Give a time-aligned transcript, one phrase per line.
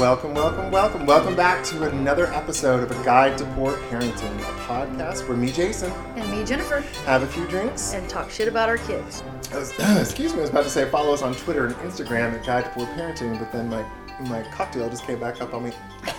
[0.00, 4.52] Welcome, welcome, welcome, welcome back to another episode of A Guide to Poor Parenting, a
[4.66, 7.92] podcast where me, Jason, And me, Jennifer, have a few drinks.
[7.92, 9.22] and talk shit about our kids.
[9.52, 12.46] Was- excuse me, I was about to say follow us on Twitter and Instagram at
[12.46, 13.84] Guide to Poor Parenting, but then my
[14.28, 15.72] my cocktail just came back up on me.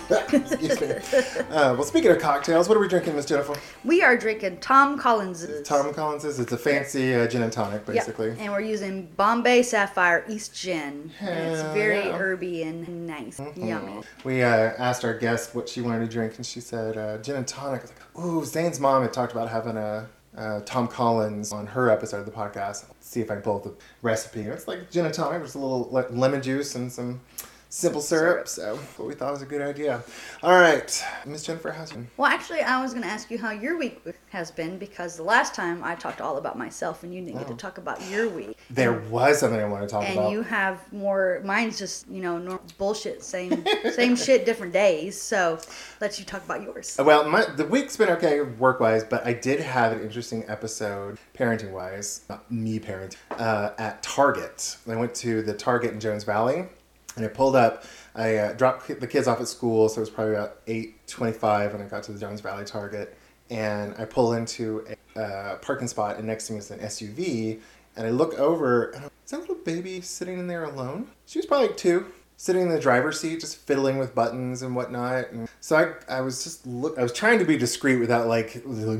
[0.32, 0.88] excuse me.
[1.50, 3.54] Uh, well, speaking of cocktails, what are we drinking, Miss Jennifer?
[3.84, 5.66] We are drinking Tom Collins's.
[5.66, 6.38] Tom Collins's.
[6.40, 8.30] It's a fancy uh, gin and tonic, Yep, basically.
[8.38, 11.10] And we're using Bombay Sapphire East Gin.
[11.20, 12.04] And it's very yeah.
[12.06, 12.18] Mm-hmm.
[12.18, 13.40] herby and nice.
[13.56, 14.02] Yummy.
[14.24, 17.36] We uh, asked our guest what she wanted to drink, and she said uh, gin
[17.36, 17.80] and tonic.
[17.80, 21.66] I was like, ooh, Zane's mom had talked about having a uh, Tom Collins on
[21.66, 22.86] her episode of the podcast.
[23.00, 24.40] see if I can pull up the recipe.
[24.40, 27.20] It's like gin and tonic, just a little le- lemon juice and some
[27.72, 28.46] simple syrup.
[28.46, 30.02] So, what we thought was a good idea.
[30.42, 32.06] All right, Miss Jennifer, how's you?
[32.18, 35.22] Well, actually, I was going to ask you how your week has been because the
[35.22, 38.28] last time I talked all about myself and you didn't get to talk about your
[38.28, 38.58] week.
[38.68, 40.32] There was something I want to talk And about.
[40.32, 41.40] you have more.
[41.44, 43.22] Mine's just you know nor- bullshit.
[43.22, 45.20] Same same shit, different days.
[45.20, 45.58] So
[46.00, 46.96] let you talk about yours.
[46.98, 51.18] Well, my, the week's been okay work wise, but I did have an interesting episode
[51.34, 54.76] parenting wise, not me parenting, uh, at Target.
[54.86, 56.66] I went to the Target in Jones Valley
[57.16, 57.84] and I pulled up.
[58.14, 61.82] I uh, dropped the kids off at school, so it was probably about 8.25 when
[61.82, 63.16] I got to the Jones Valley Target.
[63.50, 67.60] And I pull into a uh, parking spot, and next to me is an SUV.
[67.96, 71.08] And I look over, and I'm, is that little baby sitting in there alone?
[71.26, 72.06] She was probably like two
[72.42, 75.30] sitting in the driver's seat, just fiddling with buttons and whatnot.
[75.30, 78.60] And so I, I was just look, I was trying to be discreet without like,
[78.64, 78.98] like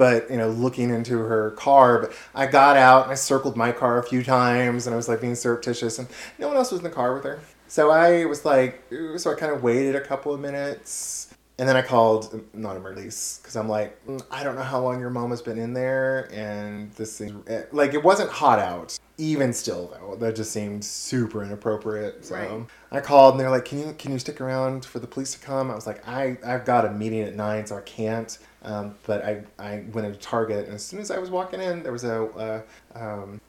[0.00, 1.98] but you know, looking into her car.
[1.98, 5.10] But I got out and I circled my car a few times, and I was
[5.10, 7.38] like being surreptitious, and no one else was in the car with her.
[7.68, 8.82] So I was like,
[9.18, 11.34] so I kind of waited a couple of minutes.
[11.58, 14.98] And then I called not emergency because I'm like, "Mm, I don't know how long
[14.98, 18.98] your mom has been in there, and this thing, eh, like, it wasn't hot out.
[19.18, 22.24] Even still, though, that just seemed super inappropriate.
[22.24, 22.50] So Right.
[22.90, 25.38] I called, and they're like, "Can you can you stick around for the police to
[25.38, 28.94] come?" I was like, "I I've got a meeting at nine, so I can't." Um,
[29.06, 31.92] but I I went into Target, and as soon as I was walking in, there
[31.92, 32.62] was a uh,
[32.94, 33.40] um,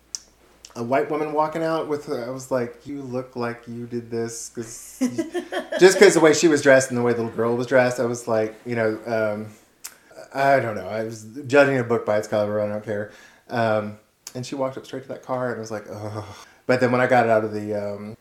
[0.75, 4.09] a white woman walking out with uh, I was like, you look like you did
[4.09, 4.97] this because
[5.79, 7.99] just because the way she was dressed and the way the little girl was dressed,
[7.99, 9.47] I was like, you know, um,
[10.33, 10.88] I don't know.
[10.88, 12.61] I was judging a book by its cover.
[12.61, 13.11] I don't care.
[13.49, 13.97] Um,
[14.33, 16.45] and she walked up straight to that car, and I was like, oh.
[16.67, 18.16] But then when I got out of the um,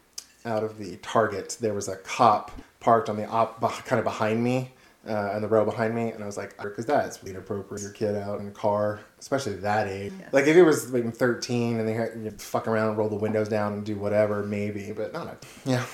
[0.45, 4.43] out of the Target, there was a cop parked on the op kind of behind
[4.43, 4.73] me.
[5.09, 7.83] Uh, in the row behind me, and I was like, because that's inappropriate.
[7.83, 10.13] Your kid out in a car, especially that age.
[10.31, 13.49] Like if it was like 13 and they had you fuck around, roll the windows
[13.49, 15.27] down, and do whatever, maybe, but not.
[15.27, 15.87] A, yeah.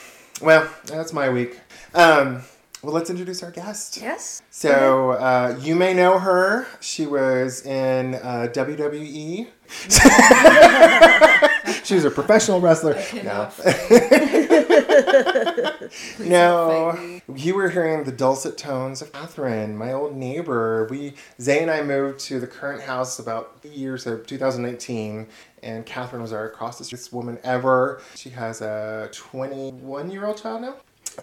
[0.43, 1.61] Well, that's my week.
[1.95, 2.43] Um,
[2.83, 3.99] well, let's introduce our guest.
[4.01, 4.43] Yes.
[4.51, 6.67] So uh, you may know her.
[6.81, 9.49] She was in uh, WWE.
[11.87, 13.03] she was a professional wrestler.
[13.23, 13.51] No.
[16.19, 20.87] no, you were hearing the dulcet tones of Catherine, my old neighbor.
[20.91, 25.29] We Zay and I moved to the current house about the year so 2019,
[25.63, 28.01] and Catherine was our street woman ever.
[28.15, 30.77] She has a 21 year old child now,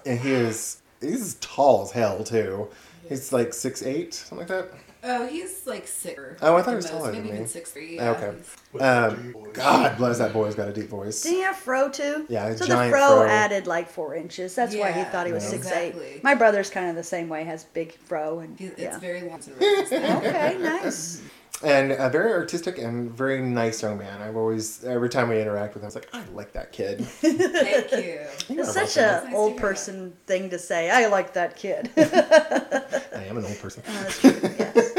[0.05, 2.69] and he is he's tall as hell too.
[3.07, 4.71] He's like six eight, something like that.
[5.05, 6.19] Oh, he's like six.
[6.41, 7.35] Oh, I thought he was the taller most, than maybe me.
[7.35, 7.95] even six three.
[7.97, 8.31] Yeah, Okay.
[8.71, 10.45] he's- Um, God bless that boy.
[10.45, 11.21] He's got a deep voice.
[11.21, 12.25] Did he have fro too?
[12.29, 13.27] Yeah, a So the giant fro, fro.
[13.27, 14.55] added like four inches.
[14.55, 15.49] That's why he Yeah, thought he was Yeah.
[15.49, 16.23] six eight.
[16.23, 17.43] My brother's kind of the same way.
[17.43, 18.97] Has big fro and He's, It's yeah.
[18.99, 19.91] very long to raise.
[19.91, 21.21] Okay, nice.
[21.63, 24.21] And a very artistic and very nice young man.
[24.21, 27.05] I've always, every time we interact with him, I was like, I like that kid.
[27.07, 28.19] Thank you.
[28.49, 29.03] You're It's such welcome.
[29.03, 30.89] a Nice to old hear person thing to say.
[30.89, 31.89] I like that kid.
[31.97, 33.81] I am an old person.
[33.85, 34.92] That's true, yes.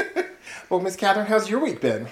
[0.74, 2.08] Well, Miss Catherine, how's your week been?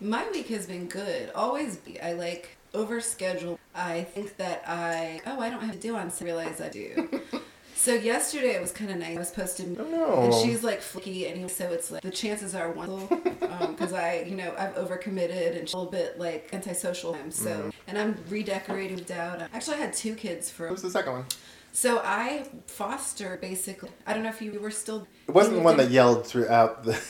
[0.00, 1.30] My week has been good.
[1.34, 2.00] Always, be.
[2.00, 3.58] I like overschedule.
[3.74, 6.10] I think that I oh I don't have to do on.
[6.10, 7.20] So I realize I do.
[7.74, 9.16] So yesterday it was kind of nice.
[9.16, 10.22] I was posted, Oh, no.
[10.22, 13.06] and she's like flicky, and he, so it's like the chances are one
[13.72, 17.16] because I, you know, I've overcommitted and she's a little bit like antisocial.
[17.30, 17.68] So, Mm-hmm.
[17.88, 19.42] and I'm redecorating out.
[19.52, 20.68] Actually, I had two kids for.
[20.68, 21.24] Who's the second one?
[21.72, 23.90] So I foster basically.
[24.06, 25.06] I don't know if you were still.
[25.26, 27.00] It wasn't the one that yelled throughout the,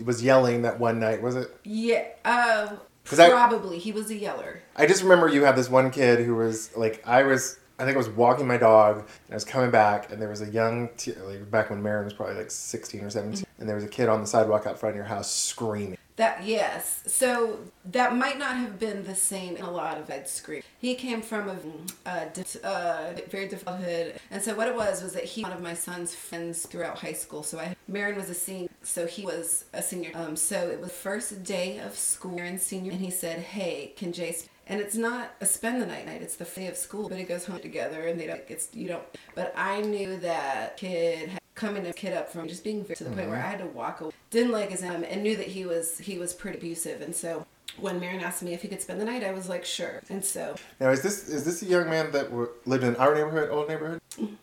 [0.04, 1.54] was yelling that one night, was it?
[1.64, 2.04] Yeah.
[2.24, 4.60] Uh, 'Cause I- probably he was a yeller.
[4.76, 7.94] I just remember you had this one kid who was like, I was, I think
[7.94, 10.90] I was walking my dog and I was coming back and there was a young,
[10.98, 13.88] t- like back when Marin was probably like 16 or 17, and there was a
[13.88, 15.96] kid on the sidewalk out front of your house screaming.
[16.18, 17.04] That yes.
[17.06, 20.64] So that might not have been the same in a lot of Ed scream.
[20.80, 25.12] He came from a di- uh, very difficult hood, and so what it was was
[25.12, 27.44] that he one of my son's friends throughout high school.
[27.44, 30.10] So I Marin was a senior, so he was a senior.
[30.12, 34.12] Um, so it was first day of school, Marin senior, and he said, "Hey, can
[34.12, 36.20] Jace?" and it's not a spend the night night.
[36.20, 38.42] It's the day of school, but it goes home together, and they don't.
[38.48, 39.04] It's you don't.
[39.36, 43.04] But I knew that kid had coming a kid up from just being very, to
[43.04, 44.12] the point where I had to walk away.
[44.30, 47.46] Didn't like his um, and knew that he was he was pretty abusive, and so.
[47.78, 50.02] When Marion asked me if he could spend the night, I was like, sure.
[50.10, 53.14] And so Now, is this is this a young man that w- lived in our
[53.14, 54.00] neighborhood, old neighborhood?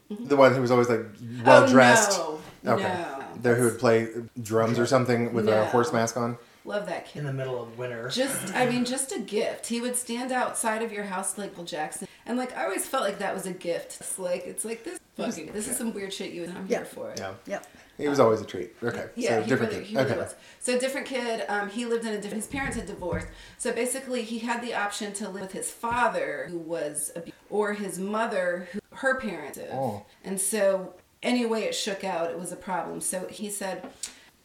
[0.10, 1.02] The one who was always like
[1.44, 2.12] well dressed.
[2.14, 2.74] Oh, no.
[2.76, 2.84] Okay.
[2.84, 3.24] No.
[3.42, 4.08] There who would play
[4.42, 6.38] drums or something with a horse mask on.
[6.64, 7.20] love that kid.
[7.20, 8.08] in the middle of winter.
[8.08, 9.68] Just, I mean, just a gift.
[9.68, 13.04] He would stand outside of your house like Bill Jackson, and like I always felt
[13.04, 13.98] like that was a gift.
[14.00, 16.78] It's like it's like this fucking this is some weird shit you and I'm Yeah.
[16.78, 17.20] here for it.
[17.20, 17.34] Yeah.
[17.48, 17.68] Yep.
[17.98, 18.74] He was always a treat.
[18.84, 19.06] Okay.
[19.16, 19.90] Yeah, so he different really, kid.
[19.90, 20.20] he really okay.
[20.20, 20.36] was.
[20.60, 21.46] So different kid.
[21.48, 22.44] Um, he lived in a different.
[22.44, 23.28] His parents had divorced.
[23.58, 27.72] So basically, he had the option to live with his father, who was, abu- or
[27.74, 29.58] his mother, who her parents.
[29.58, 29.70] did.
[29.72, 30.06] Oh.
[30.26, 30.94] And so
[31.24, 32.30] anyway, it shook out.
[32.32, 33.00] It was a problem.
[33.00, 33.84] So he said.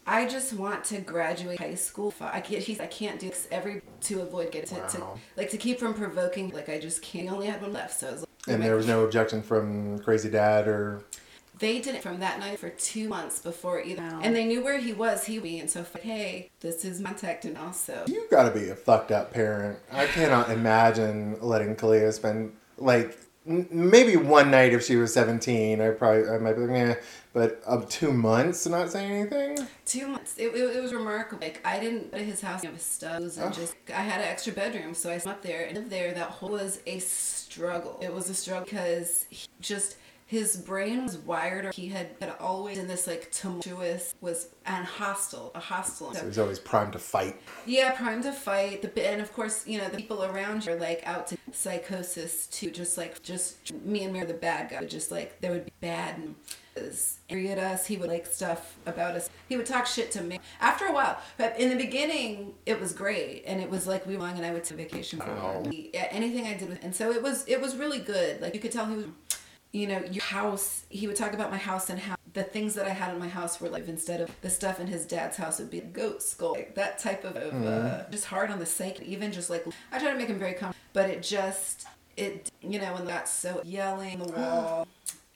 [0.07, 2.13] I just want to graduate high school.
[2.21, 2.63] I can't.
[2.63, 2.81] He's.
[2.81, 5.05] I can't do this every to avoid getting to, to
[5.37, 6.51] like to keep from provoking.
[6.51, 7.25] Like I just can't.
[7.25, 9.99] He only had one left, so I was like, And there was no objection from
[10.01, 11.03] crazy dad or
[11.59, 14.21] they did it from that night for two months before either, Wow.
[14.23, 15.27] and they knew where he was.
[15.27, 18.59] He be and so like, hey, this is my contact, and also you got to
[18.59, 19.79] be a fucked up parent.
[19.93, 25.81] I cannot imagine letting Kalia spend like m- maybe one night if she was 17.
[25.81, 26.95] I probably I might be like, eh,
[27.33, 29.67] but up two months not saying anything.
[29.87, 30.37] two months.
[30.37, 31.41] It, it, it was remarkable.
[31.47, 33.51] Like I didn't go to his house, know, his stuffs, and Oh.
[33.57, 36.13] just I had an extra bedroom, so I slept there and lived there.
[36.13, 37.99] That whole was a struggle.
[38.03, 39.97] It was a struggle because he just
[40.31, 44.87] his brain was wired, or he had, had always in this like tumultuous was and
[44.87, 46.15] hostile, a hostile.
[46.15, 47.35] So he was always primed to fight.
[47.67, 48.81] Yeah, primed to fight.
[48.81, 52.47] The and of course, you know the people around you are like out to psychosis
[52.47, 52.71] too.
[52.71, 56.17] Just like just me and Mary, the bad guy, just like there would be bad
[56.19, 56.37] and
[57.29, 57.89] angry at us.
[57.89, 59.29] He would like stuff about us.
[59.49, 60.39] He would talk shit to me.
[60.61, 64.15] After a while, but in the beginning, it was great, and it was like we
[64.15, 65.65] were long, and I would take vacation for Wow.
[65.69, 68.41] He- yeah, anything I did with, and so it was it was really good.
[68.41, 69.07] Like you could tell he was.
[69.73, 70.85] You know, your house.
[70.89, 73.29] He would talk about my house and how the things that I had in my
[73.29, 76.23] house were like instead of the stuff in his dad's house would be a goat
[76.23, 79.11] skull, like that type of, of uh, just hard on the psyche.
[79.11, 81.87] Even just like I try to make him very calm, but it just
[82.17, 84.89] it you know and got so yelling the wall.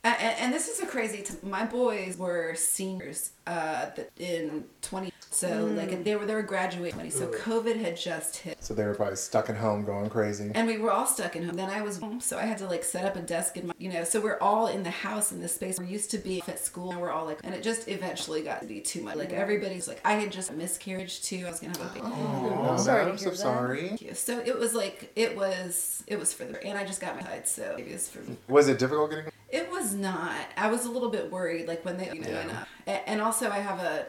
[0.04, 1.22] And, and this is a crazy.
[1.22, 3.86] T- my boys were seniors uh,
[4.18, 6.94] in twenty, so like they were they were graduating.
[6.94, 8.62] 20, so COVID had just hit.
[8.62, 10.50] So they were probably stuck at home going crazy.
[10.54, 11.56] And we were all stuck in home.
[11.56, 13.74] Then I was home, so I had to like set up a desk in my,
[13.78, 15.78] you know, so we're all in the house in this space.
[15.78, 18.60] We're used to be at school, and we're all like, and it just eventually got
[18.60, 19.16] to be too much.
[19.16, 21.44] Like everybody's like, I had just miscarriage too.
[21.46, 22.06] I was gonna have a baby.
[22.12, 23.36] Oh, sorry I'm so that.
[23.38, 23.96] sorry.
[24.12, 27.22] So it was like it was it was for the and I just got my
[27.22, 28.36] side, so it it's for me.
[28.48, 29.30] Was it difficult getting?
[29.54, 30.34] It was not.
[30.56, 32.64] I was a little bit worried, like when they, you know, Yeah.
[32.88, 34.06] and, and also I have a,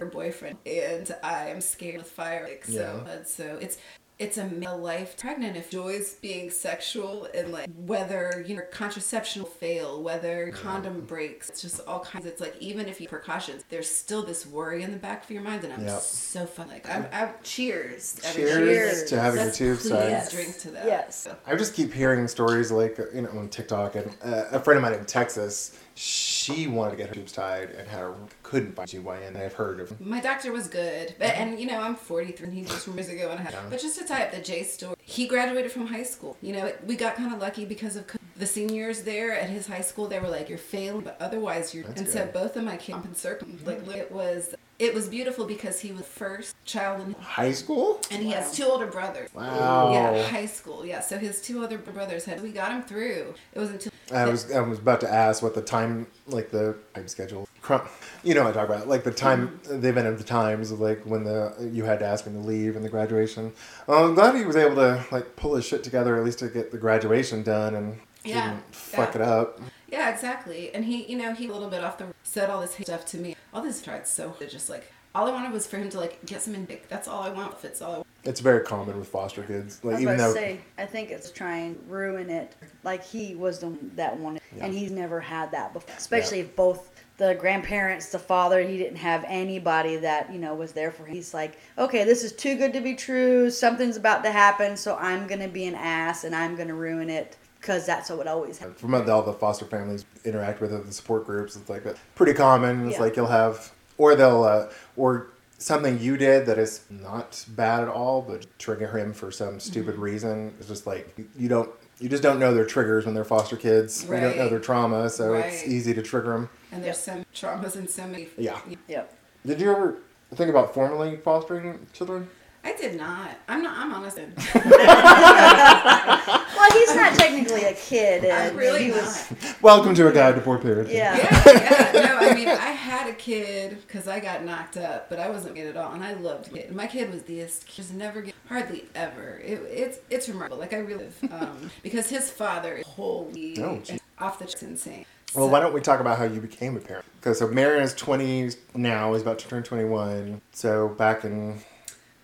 [0.00, 2.44] a boyfriend, and I am scared with fire.
[2.44, 3.22] Like, so, Yeah.
[3.24, 3.78] so it's
[4.18, 9.42] it's a male life pregnant if joys being sexual and like whether you know contraception
[9.42, 13.64] will fail whether condom breaks it's just all kinds it's like even if you precautions
[13.70, 16.00] there's still this worry in the back of your mind and i'm Yep.
[16.00, 19.04] so fun like i'm, I'm cheers Cheers, Cheers.
[19.10, 20.08] to having Let's your tubes please tied.
[20.10, 20.32] Yes.
[20.32, 21.28] drink to that Yes.
[21.44, 24.82] I just keep hearing stories like you know on TikTok and uh, a friend of
[24.82, 25.76] mine in Texas.
[25.96, 29.36] She wanted to get her tubes tied and had a, couldn't find GYN.
[29.36, 30.00] I've heard of.
[30.00, 33.30] My doctor was good, but and you know I'm 43, and he just years ago
[33.30, 33.52] and I had.
[33.52, 33.62] Yeah.
[33.70, 36.36] But just to tie up the J story, he graduated from high school.
[36.40, 38.04] You know, we got kind of lucky because of
[38.36, 40.08] the seniors there at his high school.
[40.08, 43.04] They were like, "You're failing, but otherwise you're." That's and so both of my kids
[43.04, 47.14] and circle like it was it was beautiful because he was the first child in
[47.20, 48.00] High school?
[48.10, 48.34] and he Wow.
[48.36, 49.30] has two older brothers.
[49.34, 49.92] Wow.
[49.92, 50.84] Yeah, high school.
[50.84, 52.42] Yeah, so his two other brothers had.
[52.42, 53.34] We got him through.
[53.52, 53.92] It was until.
[54.12, 57.48] I was I was about to ask what the time like the time schedule.
[57.64, 57.88] Crum-
[58.22, 59.80] You know what I talk about like the time Mm-hmm.
[59.80, 62.38] the event of the times of like when the you had to ask him to
[62.46, 63.52] leave and the graduation.
[63.86, 66.48] Well, I'm glad he was able to like pull his shit together at least to
[66.48, 69.22] get the graduation done and Yeah, didn't fuck yeah.
[69.22, 69.60] it up.
[69.90, 70.74] Yeah, exactly.
[70.74, 73.06] And he, you know, he a little bit off the said all this hate stuff
[73.06, 73.34] to me.
[73.54, 76.42] All this tried so just like all I wanted was for him to like get
[76.42, 76.86] some in dick.
[76.88, 77.54] That's all I want.
[77.54, 78.06] If it's all I want.
[78.24, 79.80] It's very common with foster kids.
[79.82, 82.54] I Like was even about though to say, I think it's trying to ruin it.
[82.82, 84.64] Like he was the one that wanted, Yeah.
[84.66, 85.94] and he's never had that before.
[85.96, 90.72] Especially if both the grandparents, the father, he didn't have anybody that you know was
[90.72, 91.14] there for him.
[91.14, 93.50] He's like, okay, this is too good to be true.
[93.50, 97.36] Something's about to happen, so I'm gonna be an ass and I'm gonna ruin it
[97.60, 98.78] because that's what always happens.
[98.80, 101.96] from all the foster families interact with it, the support groups, it's like that.
[102.14, 102.86] Pretty common.
[102.88, 103.02] It's Yeah.
[103.02, 104.66] like you'll have, or they'll, uh,
[104.96, 109.58] or something you did that is not bad at all, but trigger him for some
[109.60, 110.52] stupid reason.
[110.58, 111.70] It's just like you don't,
[112.04, 114.04] you just don't know their triggers when they're foster kids.
[114.04, 116.50] You don't know their trauma, so it's easy to trigger them.
[116.70, 118.28] And there's some traumas and so many.
[118.36, 118.60] Yeah.
[118.88, 119.16] Yep.
[119.46, 119.96] Did you ever
[120.34, 122.28] think about formally fostering children?
[122.64, 123.30] I did not.
[123.48, 123.76] I'm not.
[123.76, 124.18] I'm honest.
[126.54, 128.24] Well, he's not technically a kid.
[128.24, 129.02] I'm really he not.
[129.02, 129.32] was.
[129.60, 130.92] Welcome to a guide to poor parenting.
[130.94, 131.16] Yeah.
[131.16, 131.92] yeah, yeah.
[132.06, 135.56] No, I mean, I had a kid because I got knocked up, but I wasn't
[135.56, 136.74] good at all, and I loved it.
[136.74, 139.40] My kid was the just never get hardly ever.
[139.44, 140.58] It, it's it's remarkable.
[140.58, 143.82] Like I really um, because his father is wholly Oh,
[144.18, 145.04] off the charts insane.
[145.34, 147.04] Well, why don't we talk about how you became a parent?
[147.20, 150.40] Because so Marion is 20 now, is about to turn 21.
[150.52, 151.58] So back in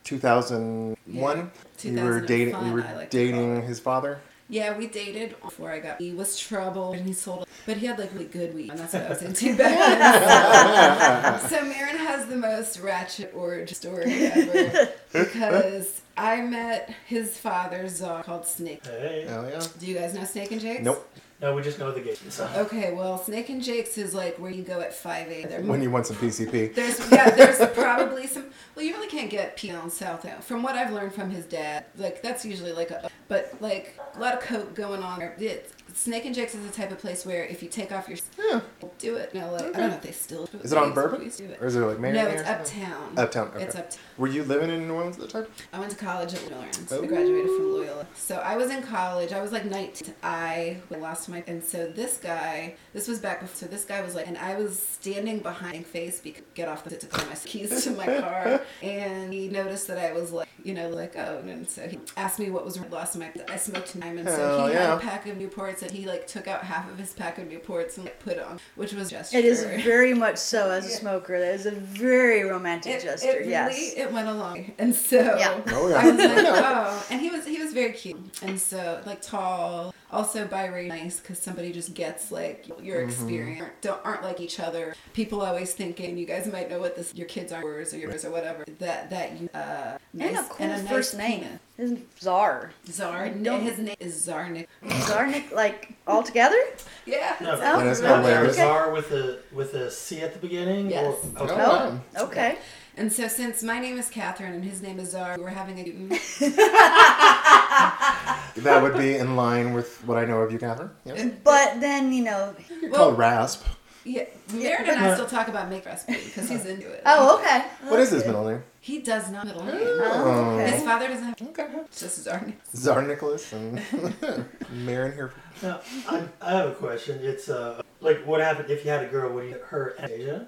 [0.05, 1.51] 2001,
[1.83, 2.55] Yeah, you were dating.
[2.55, 4.21] 2005, You were like dating his father.
[4.49, 6.01] Yeah, we dated before I got.
[6.01, 8.95] He was trouble and he sold, but he had like really good weed, and that's
[8.95, 11.49] what I was into back then.
[11.49, 18.25] so Marin has the most ratchet origin story ever because I met his father, Zar,
[18.25, 18.85] called Snake.
[18.85, 19.25] Hey.
[19.29, 19.63] Hell yeah.
[19.79, 20.83] Do you guys know Snake and Jake?
[20.83, 21.09] Nope.
[21.41, 22.17] No, we just know the game.
[22.29, 22.49] So.
[22.55, 25.67] Okay, well, Snake and Jake's is like where you go at 5 a.m.
[25.67, 26.75] When you want some PCP.
[26.75, 28.47] There's yeah, there's probably some.
[28.75, 30.45] Well, you really can't get pee on South End.
[30.45, 34.19] From what I've learned from his dad, like that's usually like a, but like a
[34.19, 35.65] lot of coke going on there.
[35.91, 38.19] It, Snake and Jake's is the type of place where if you take off your,
[38.39, 38.61] Yeah.
[38.99, 39.35] do it.
[39.35, 40.47] No, like I don't know if they still.
[40.47, 41.21] do Is it on They Bourbon?
[41.21, 41.59] do it.
[41.61, 42.25] Or is it like Marion?
[42.25, 43.19] No, it's uptown.
[43.19, 43.49] Uptown.
[43.55, 43.65] Okay.
[43.65, 43.99] It's uptown.
[44.19, 45.47] Were you living in New Orleans at the time?
[45.73, 46.93] I went to college at New Orleans.
[46.93, 47.03] Oh.
[47.03, 48.07] I graduated from Loyola.
[48.15, 49.33] So I was in college.
[49.33, 50.15] I was like 19.
[50.23, 52.75] I lost my and so this guy.
[52.93, 53.57] This was back before.
[53.57, 56.97] So this guy was like, and I was standing behind face because get off the
[56.97, 60.75] to put my keys to my car, and he noticed that I was like, you
[60.75, 63.31] know, like oh, and so he asked me what was lost in my.
[63.49, 64.89] I smoked time, and so Hell he yeah.
[64.91, 67.49] had a pack of Newports, and he like took out half of his pack of
[67.49, 69.35] Newports and like put it on, which was just.
[69.35, 70.97] It is very much so as a Yeah.
[70.97, 71.39] smoker.
[71.39, 73.29] That is a very romantic it, gesture.
[73.29, 73.95] it really yes.
[73.97, 75.61] it went along and so Yeah.
[75.69, 75.97] Oh, yeah.
[76.01, 79.95] I was like oh and he was he was very cute and so like tall
[80.13, 83.09] also biracial nice because somebody just gets like your Mm-hmm.
[83.11, 87.15] experience don't aren't like each other people always thinking you guys might know what this
[87.15, 90.67] your kids are yours or yours or whatever that that you uh and a cool
[90.67, 91.41] nice first name.
[91.41, 91.59] penis.
[91.77, 92.73] His Czar.
[92.91, 93.55] Czar No.
[93.55, 96.61] and his name is Zarnik Zarnik, like all together?
[97.07, 98.17] yeah No, Oh, That is okay.
[98.17, 98.57] hilarious.
[98.57, 100.91] Czar with a with a C at the beginning.
[100.91, 101.15] Yes.
[101.37, 101.55] Or, okay.
[101.55, 102.01] Oh, wow.
[102.17, 102.59] Oh, okay.
[102.99, 105.85] and so since my name is Catherine and his name is Czar we're having a
[108.63, 110.91] That would be in line with what I know of you, Catherine.
[111.05, 111.31] Yes.
[111.45, 112.55] But then, you know.
[112.81, 113.65] You're Well- called Rasp.
[114.05, 114.25] yeah
[114.55, 117.67] Marin and I still talk about make recipe because he's into it Oh, okay.
[117.89, 118.63] What is his middle name?
[118.81, 119.77] He does not middle name.
[119.79, 121.67] Oh, His father doesn't have Okay.
[121.95, 122.55] just Zarnik.
[122.75, 123.79] Czar Nicholas and
[124.71, 125.33] Marin here.
[125.63, 127.19] Now, I, I have a question.
[127.23, 129.31] It's uh, like what happened if you had a girl?
[129.35, 130.47] Would you her Asia?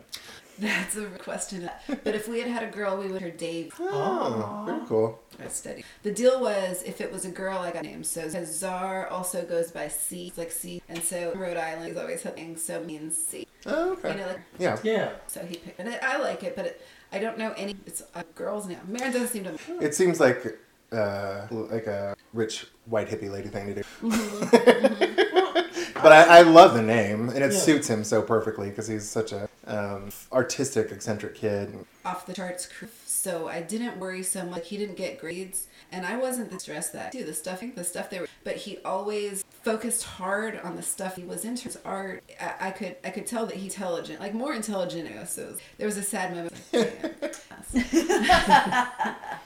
[0.62, 1.68] That's a question.
[1.88, 3.74] But if we had had a girl, we would have her Dave.
[3.80, 5.20] Oh, very cool.
[5.42, 5.84] I studied.
[6.02, 8.06] The deal was if it was a girl, I got named.
[8.06, 12.22] So Czar also goes by C, it's like C, and so Rhode Island is always
[12.22, 13.46] having so means C.
[13.66, 14.14] Oh, You okay.
[14.16, 14.78] know, like Yeah.
[14.82, 15.10] Yeah.
[15.26, 15.78] so he picked.
[15.80, 17.76] And I, I like it, but it, I don't know any.
[17.86, 18.78] It's a girl's name.
[18.86, 19.58] Marin doesn't seem to.
[19.80, 20.58] It seems like
[20.92, 23.82] uh, like a rich white hippie lady thing to do.
[24.02, 25.32] Mm-hmm.
[25.32, 25.41] Mm-hmm.
[26.02, 27.58] But I, I love the name, and it Yeah.
[27.58, 31.78] suits him so perfectly because he's such a um, artistic, eccentric kid.
[32.04, 32.68] off the charts.
[33.06, 34.68] So I didn't worry so much.
[34.68, 37.24] He didn't get grades, and I wasn't the stressed that too.
[37.24, 41.22] The stuff, the stuff they were, but he always focused hard on the stuff he
[41.22, 41.64] was into.
[41.64, 45.08] His art, I, I could, I could tell that he's intelligent, like more intelligent.
[45.08, 45.32] than us.
[45.34, 46.52] So there was a sad moment.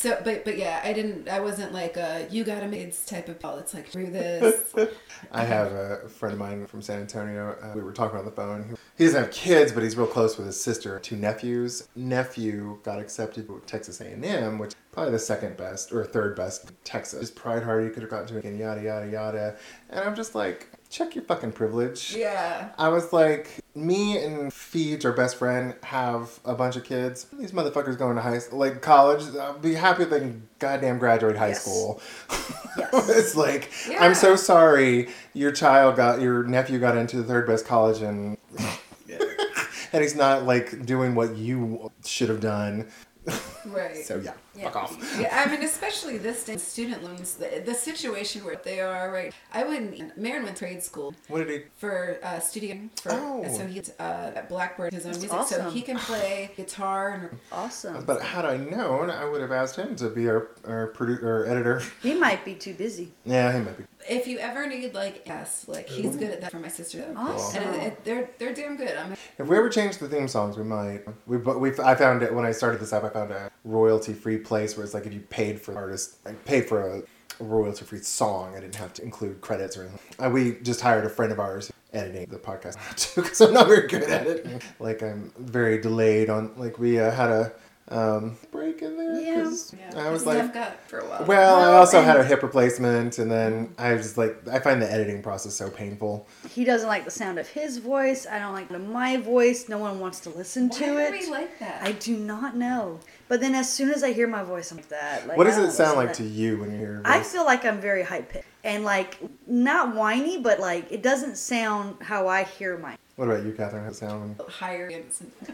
[0.00, 1.28] So, but but yeah, I didn't.
[1.28, 3.58] I wasn't like a you got a maids type of ball.
[3.58, 4.74] It's like through this.
[5.30, 7.54] I have a friend of mine from San Antonio.
[7.62, 8.78] Uh, we were talking on the phone.
[8.96, 10.98] He doesn't have kids, but he's real close with his sister.
[11.00, 11.86] Two nephews.
[11.94, 16.72] Nephew got accepted to Texas A&M, which is probably the second best or third best
[16.82, 17.20] Texas.
[17.20, 19.56] Just pride hard, you could have gotten to it, and yada yada yada.
[19.90, 22.16] And I'm just like, check your fucking privilege.
[22.16, 22.70] Yeah.
[22.78, 27.26] I was like, me and Feeds, our best friend, have a bunch of kids.
[27.32, 29.22] These motherfuckers going to high school, like college.
[29.36, 31.62] I'll be happy if they can goddamn graduate high Yes.
[31.62, 32.00] school.
[32.30, 33.08] Yes.
[33.10, 34.04] it's like, Yeah.
[34.04, 38.36] I'm so sorry your child got, your nephew got into the third best college and.
[39.92, 42.86] and he's not like doing what you should have done.
[43.66, 43.96] Right.
[44.04, 44.32] So yeah,
[44.62, 45.16] fuck off.
[45.20, 49.34] Yeah, I mean, especially this day, student loans, the, the situation where they are, right?
[49.52, 51.66] I wouldn't, Marin went to trade school What did he?
[51.76, 53.44] for uh, studio, for, Oh.
[53.54, 57.38] so he's uh, at Blackbird, his own That's music, so he can play guitar and
[57.52, 58.02] Awesome.
[58.06, 61.44] But had I known, I would have asked him to be our our producer, our
[61.46, 61.82] editor.
[62.02, 63.12] He might be too busy.
[63.26, 63.84] Yeah, he might be.
[64.10, 67.04] If you ever need like yes, like he's good at that for my sister.
[67.16, 67.62] Awesome.
[67.62, 68.96] And it, it, they're they're damn good.
[68.96, 71.02] I'm If we ever change the theme songs, we might.
[71.26, 73.04] We but we I found it when I started this app.
[73.04, 76.32] I found a royalty free place where it's like if you paid for artist, I
[76.32, 78.56] paid for a, a royalty free song.
[78.56, 80.32] I didn't have to include credits or anything.
[80.32, 82.76] We just hired a friend of ours editing the podcast
[83.14, 84.62] too because I'm not very good at it.
[84.80, 86.52] Like I'm very delayed on.
[86.56, 87.52] Like we uh, had a.
[87.90, 89.20] um, break in there.
[89.20, 89.42] Yeah.
[89.42, 90.06] 'cause Yeah.
[90.06, 91.24] I was Stuff like, got for a while.
[91.24, 94.90] well, I also had a hip replacement, and then I was like, I find the
[94.92, 96.26] editing process so painful.
[96.48, 98.26] He doesn't like the sound of his voice.
[98.30, 99.68] I don't like my voice.
[99.68, 101.12] No one wants to listen Why to are it.
[101.12, 101.82] we like that?
[101.82, 103.00] I do not know.
[103.28, 105.26] But then as soon as I hear my voice, I'm like that.
[105.28, 106.92] Like, what does it sound listen like to you when you hear?
[106.94, 111.02] your I feel like I'm very high pitched and like not whiny, but like it
[111.02, 112.96] doesn't sound how I hear my.
[113.20, 113.82] What about you, Catherine?
[113.82, 114.40] How does it sound?
[114.48, 114.90] higher.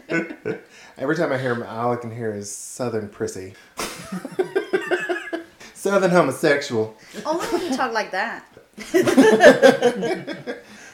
[0.97, 3.55] Every time I hear him, all I can hear is Southern prissy.
[5.73, 6.95] Southern homosexual.
[7.25, 8.45] Only when you talk like that.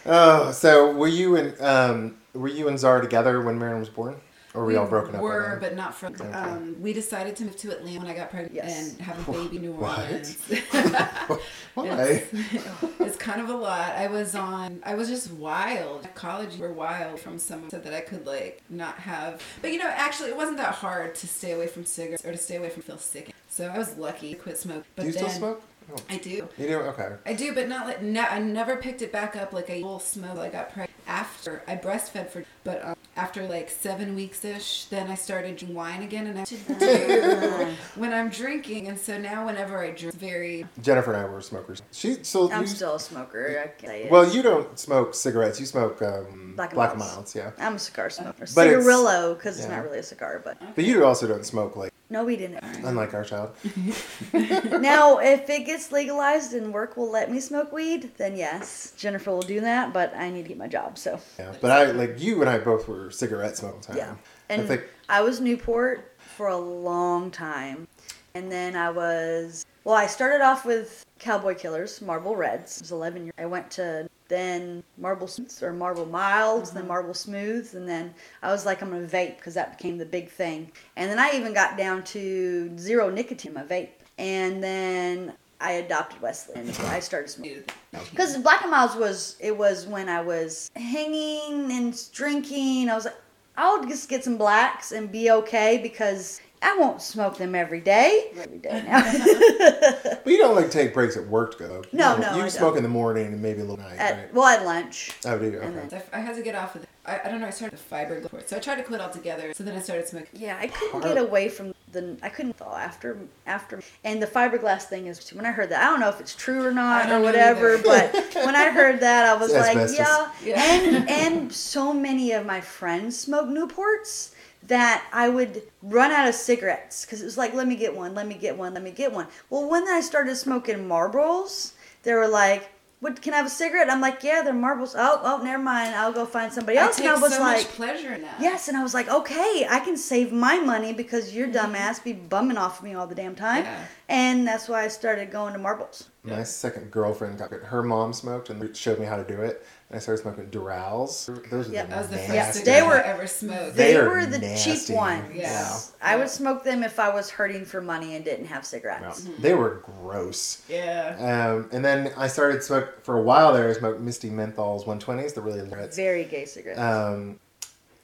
[0.08, 4.16] Oh, so were you and um, were you and Zara together when Marion was born,
[4.54, 5.22] or were we all broken up?
[5.22, 6.16] by Were, but not from.
[6.34, 8.92] Um, we decided to move to Atlanta when I got pregnant Yes.
[8.92, 10.00] and have a baby in New What?
[10.00, 10.38] Orleans.
[11.74, 12.24] Why?
[13.00, 13.96] it's kind of a lot.
[13.96, 14.82] I was on.
[14.86, 16.08] I was just wild.
[16.14, 19.42] College were wild from someone said that I could like not have.
[19.62, 22.38] But you know, actually, it wasn't that hard to stay away from cigarettes or to
[22.38, 23.34] stay away from feel sick.
[23.50, 24.84] So I was lucky to quit smoking.
[24.96, 25.64] But Do you then, still smoke?
[25.92, 26.48] Oh, I do.
[26.58, 26.78] You do?
[26.80, 27.10] Okay.
[27.26, 30.00] I do, but not like no, I never picked it back up like I will
[30.00, 30.38] smoke.
[30.38, 35.10] I got pregnant after I breastfed for, but um, after like seven weeks ish, then
[35.10, 38.88] I started drinking wine again, and I should do when I'm drinking.
[38.88, 41.82] And so now, whenever I drink, it's very Jennifer and I were smokers.
[41.92, 43.62] She so I'm you, still a smoker.
[43.64, 44.12] I can say it.
[44.12, 45.60] well, you don't smoke cigarettes.
[45.60, 47.16] You smoke um, Black and black and Milds.
[47.16, 47.52] milds, yeah.
[47.60, 48.34] I'm a cigar smoker.
[48.56, 49.76] But it's- Cigarillo, because it's yeah.
[49.78, 52.64] not really a cigar, but But you also don't smoke like no, we didn't.
[52.86, 53.50] unlike our child.
[54.34, 59.32] now, if it gets legalized and work will let me smoke weed, then yes, Jennifer
[59.32, 59.92] will do that.
[59.92, 62.60] But I need to get my job, so Yeah, but I like you and I
[62.60, 63.98] both were cigarette smoking time.
[63.98, 64.16] yeah.
[64.50, 67.88] I And think I was Newport for a long time,
[68.36, 69.96] and then I was well.
[69.96, 72.80] I started off with Cowboy Killers, Marlboro Reds.
[72.80, 73.34] I was 11 years.
[73.40, 76.90] I went to then Marlboro Smooths or Marlboro Milds, then mm-hmm.
[76.90, 80.30] Marlboro Smooths, and then I was like, I'm gonna vape because that became the big
[80.30, 80.72] thing.
[80.96, 85.74] And then I even got down to zero nicotine in my vape, and then I
[85.74, 87.64] adopted Wesley and I started smoking.
[87.92, 92.90] Because Black and Milds was it was when I was hanging and drinking.
[92.90, 93.16] I was like,
[93.56, 98.32] I'll just get some blacks and be okay because I won't smoke them every day.
[98.38, 99.02] Every day now.
[100.24, 101.84] But you don't like take breaks at work to go.
[101.92, 102.78] No, You- no, You I smoke don't.
[102.78, 104.34] in the morning and maybe a little night, at, right?
[104.34, 105.12] well, at lunch.
[105.26, 105.60] Oh, do you?
[105.62, 105.88] and Okay.
[105.90, 106.82] then- I, I had to get off of.
[106.82, 107.48] The, I, I don't know.
[107.48, 109.54] I started the fiber before, so I tried to quit altogether.
[109.54, 110.30] So then I started smoking.
[110.40, 111.04] Yeah, I couldn't Hard.
[111.04, 112.18] get away from the.
[112.24, 113.82] I couldn't thaw after after.
[114.06, 115.82] And the fiberglass thing is when I heard that.
[115.86, 118.14] I don't know if it's true or not or whatever, but
[118.46, 119.98] when I heard that, I was It's like, asbestos.
[120.46, 120.56] yeah.
[120.56, 120.64] Yeah.
[120.64, 124.32] And and so many of my friends smoke Newports
[124.68, 128.16] that I would run out of cigarettes because it was like, let me get one,
[128.16, 129.28] let me get one, let me get one.
[129.50, 131.74] Well, when I started smoking Marlboros,
[132.04, 132.70] they were like.
[133.00, 133.90] What, can I have a cigarette?
[133.90, 134.96] I'm like, yeah, they're marbles.
[134.98, 135.94] Oh, oh, never mind.
[135.94, 136.98] I'll go find somebody else.
[136.98, 138.40] I and I was so like, much pleasure in that.
[138.40, 142.14] Yes, and I was like, okay, I can save my money because your dumbass be
[142.14, 143.66] bumming off of me all the damn time.
[143.66, 143.86] Yeah.
[144.08, 146.12] And that's why I started going to marbles.
[146.24, 147.64] My second girlfriend got it.
[147.64, 149.66] Her mom smoked and showed me how to do it.
[149.94, 151.28] I started smoking Dorals.
[151.50, 152.54] Those are Yeah, the That was the first.
[152.54, 153.76] Cigarette they were- I ever smoked.
[153.76, 154.76] They They, were the nasty.
[154.88, 155.36] cheap ones.
[155.36, 155.80] Yeah.
[156.02, 156.18] I Yeah.
[156.18, 159.28] would smoke them if I was hurting for money and didn't have cigarettes.
[159.40, 160.62] They were gross.
[160.68, 161.54] yeah.
[161.54, 163.70] Um, and then I started smoke for a while there.
[163.70, 165.34] I smoked Misty Menthols 120s.
[165.34, 165.62] They're really.
[165.96, 166.80] Very gay cigarettes.
[166.80, 167.40] Um,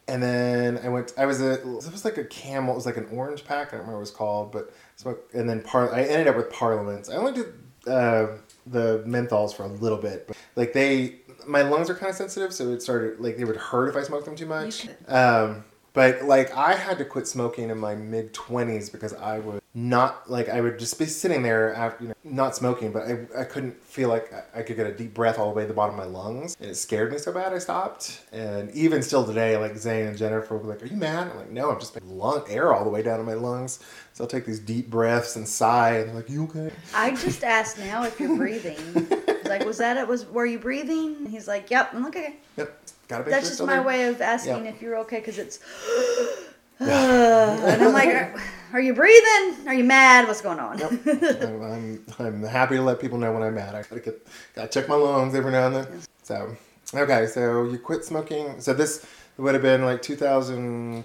[0.07, 1.13] and then I went.
[1.17, 1.53] I was a.
[1.53, 2.73] It was like a Camel.
[2.73, 3.67] It was like an orange pack.
[3.69, 5.33] I don't remember what it was called, but smoked.
[5.33, 5.93] And then par.
[5.93, 7.09] I ended up with Parliaments.
[7.09, 7.45] I only did
[7.87, 8.27] uh,
[8.67, 11.15] the menthols for a little bit, but like they,
[11.47, 14.03] my lungs are kind of sensitive, so it started like they would hurt if I
[14.03, 14.87] smoked them too much.
[15.07, 19.61] Um, but like I had to quit smoking in my mid twenties because I would
[19.73, 23.41] not like I would just be sitting there after you know not smoking, but I,
[23.41, 25.67] I couldn't feel like I- I could get a deep breath all the way to
[25.67, 28.21] the bottom of my lungs, and it scared me so bad I stopped.
[28.31, 31.51] And even still today, like Zane and Jennifer were like, "Are you mad?" I'm like,
[31.51, 33.79] "No, I'm just lung air all the way down to my lungs."
[34.13, 37.43] So I'll take these deep breaths and sigh, and they're like, "You okay?" I just
[37.43, 38.77] asked now if you're breathing.
[39.49, 40.07] I was like, was that it?
[40.07, 41.15] Was were you breathing?
[41.17, 41.91] And he's like, yep.
[41.93, 42.35] I'm like, okay.
[42.57, 43.83] Yep, got a picture That's just my there.
[43.83, 44.75] way of asking Yep.
[44.75, 45.59] if you're okay because it's.
[46.79, 48.41] and I'm like, are,
[48.73, 49.67] are you breathing?
[49.67, 50.27] Are you mad?
[50.27, 50.77] What's going on?
[50.77, 50.91] Yep.
[51.43, 53.75] I'm, I'm I'm happy to let people know when I'm mad.
[53.75, 56.01] I gotta get gotta check my lungs every now and then.
[56.23, 56.55] So
[56.93, 58.61] okay, so you quit smoking.
[58.61, 59.05] So this
[59.37, 61.03] would have been like 2001.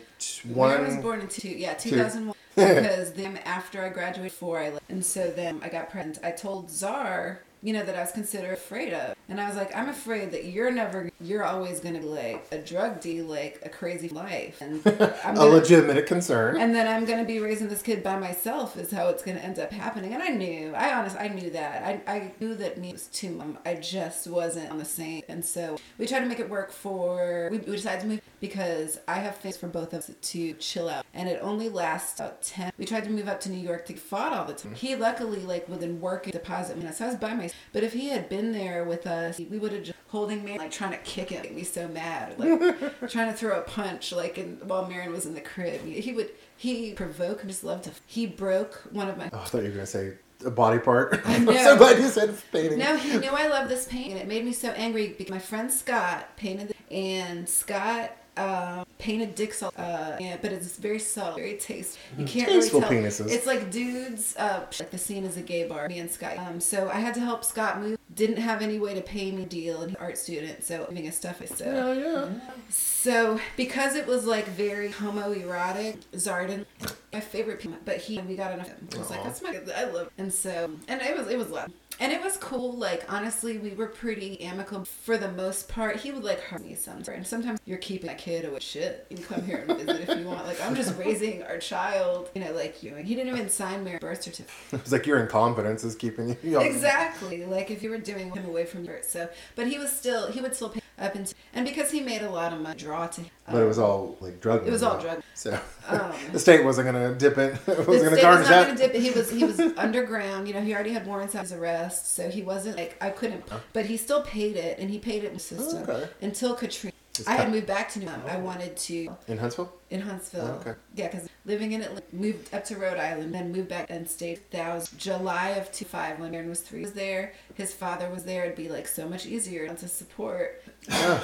[0.55, 2.35] When I was born in two, yeah, 2001.
[2.55, 6.19] because then after I graduated, four I left, and so then I got pregnant.
[6.23, 9.17] I told Czar you know, that I was considered afraid of.
[9.27, 12.47] And I was like, I'm afraid that you're never, you're always going to be like
[12.53, 14.61] a drug deal, like a crazy life.
[14.61, 14.83] And
[15.25, 16.61] I'm A gonna, legitimate concern.
[16.61, 19.39] and then I'm going to be raising this kid by myself is how it's going
[19.39, 20.13] to end up happening.
[20.13, 22.03] And I knew, I honestly, I knew that.
[22.07, 25.23] I, I knew that me was too, um, I just wasn't on the same.
[25.31, 28.99] And so we tried to make it work for, we, we decided to move because
[29.09, 31.07] I have things for both of us to chill out.
[31.15, 32.73] And it only lasts about 10.
[32.77, 34.75] We tried to move up to New York to fought all the time.
[34.75, 36.87] He luckily, like, within work deposit me.
[36.93, 37.54] So I was by myself.
[37.73, 40.71] But if he had been there with us, we would have just holding me, like,
[40.71, 42.39] trying to kick him, make me so mad.
[42.39, 42.59] Like,
[43.11, 45.85] trying to throw a punch, like, in, while Marion was in the crib.
[45.85, 47.91] He would, he provoke, I just loved to.
[48.07, 49.31] He broke one of my.
[49.33, 50.15] oh, I thought you were gonna say
[50.45, 51.21] a body part.
[51.27, 51.53] I'm know.
[51.53, 52.79] so glad you said painting.
[52.79, 55.39] No, he knew I loved this paint, and it made me so angry because my
[55.39, 61.37] friend Scott painted, it, and Scott um, painted Dick's, uh, yeah, but it's very subtle,
[61.37, 62.01] very tasteful.
[62.19, 62.61] You can't Mm-hmm.
[62.61, 63.11] Tasteful really tell.
[63.27, 63.31] penises.
[63.33, 66.39] It's like dudes, uh, like the scene is a gay bar, me and Scott.
[66.39, 67.99] Um, so I had to help Scott move.
[68.15, 70.87] Didn't have any way to pay me a deal, and he's an art student, so
[70.89, 71.43] giving his stuff.
[71.57, 72.29] So Yeah, yeah.
[72.69, 76.65] so because it was like very homoerotic, Zardan,
[77.13, 78.71] my favorite but he we got enough.
[78.95, 80.11] I was like, that's my I love.
[80.19, 81.73] And so and it was it was loud.
[82.01, 82.73] And it was cool.
[82.73, 85.97] Like honestly, we were pretty amicable for the most part.
[85.97, 88.59] He would like hurt me sometimes, and sometimes you're keeping that kid away.
[88.61, 90.47] Shit, you can come here and visit if you want.
[90.47, 92.95] Like I'm just raising our child, you know, like you.
[92.97, 94.51] And he didn't even sign my birth certificate.
[94.85, 96.37] It's like your incompetence is keeping you.
[96.43, 97.45] you know, Exactly.
[97.47, 100.41] Like if you were doing him away from your so, but he was still he
[100.41, 103.21] would still pay up until and because he made a lot of money draw to.
[103.23, 104.67] him But it was all like drug.
[104.67, 105.23] It was all drug.
[105.35, 107.53] So Um, the state wasn't gonna dip it.
[107.67, 108.65] was The gonna state was garnish not that.
[108.67, 109.01] going to dip it.
[109.03, 110.47] He was he was underground.
[110.49, 113.45] You know, he already had warrants out his arrest, so he wasn't like I couldn't.
[113.73, 116.09] But he still paid it, and he paid it in the system Oh, okay.
[116.23, 116.93] until Katrina.
[117.17, 118.19] It's I had moved back to New York.
[118.29, 119.73] I wanted to In Huntsville.
[119.89, 120.49] in Huntsville.
[120.49, 120.75] Oh, okay.
[120.97, 124.41] Yeah, because living in it, moved up to Rhode Island, then moved back and stayed.
[124.51, 126.81] That was July of 2005 when Aaron was three.
[126.81, 127.33] He was there.
[127.55, 128.43] His father was there.
[128.47, 130.61] It'd be like so much easier to support.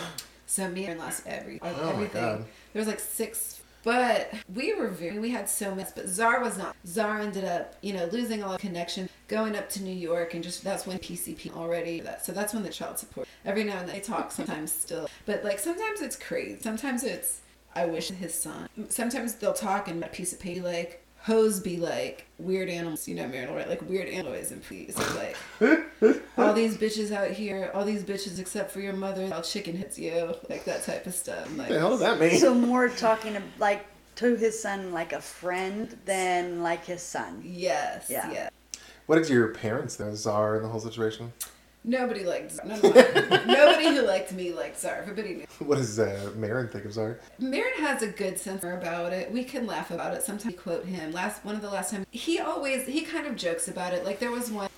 [0.47, 2.45] So me and lost every Oh everything.
[2.73, 5.91] There was like six, but we were very we had so much.
[5.95, 6.75] But Czar was not.
[6.85, 10.65] Czar ended up you know losing all connection, going up to New York, and just
[10.65, 12.01] that's when PCP already.
[12.01, 13.29] That so that's when the child support.
[13.45, 16.61] Every now and then they talk sometimes still, but like sometimes it's crazy.
[16.61, 17.43] Sometimes it's
[17.77, 18.69] I wish his son.
[18.89, 21.07] Sometimes they'll talk and a piece of paper like.
[21.23, 23.69] Hoes be like weird animals, you know, Marilyn, right?
[23.69, 24.97] Like weird animals and please.
[24.99, 25.37] It's like
[26.39, 29.99] all these bitches out here, all these bitches except for your mother, all chicken hits
[29.99, 31.45] you, like that type of stuff.
[31.47, 32.39] I'm What Like, the hell does that mean?
[32.39, 33.85] So more talking to, like
[34.17, 37.43] to his son like a friend than like his son.
[37.45, 38.31] yes, Yeah.
[38.33, 38.49] yeah.
[39.07, 41.33] what did your parents think of Czar in the whole situation?
[41.83, 42.67] Nobody liked Czar.
[42.67, 44.97] None of my- nobody who liked me liked Czar.
[44.97, 45.47] Everybody knew.
[45.61, 47.19] What does uh, Marin think of Czar?
[47.39, 49.31] Marin has a good sense about it.
[49.31, 50.23] We can laugh about it.
[50.23, 51.13] Sometimes we quote him.
[51.13, 54.05] Last one of the last time he always he kind of jokes about it.
[54.05, 54.69] Like there was one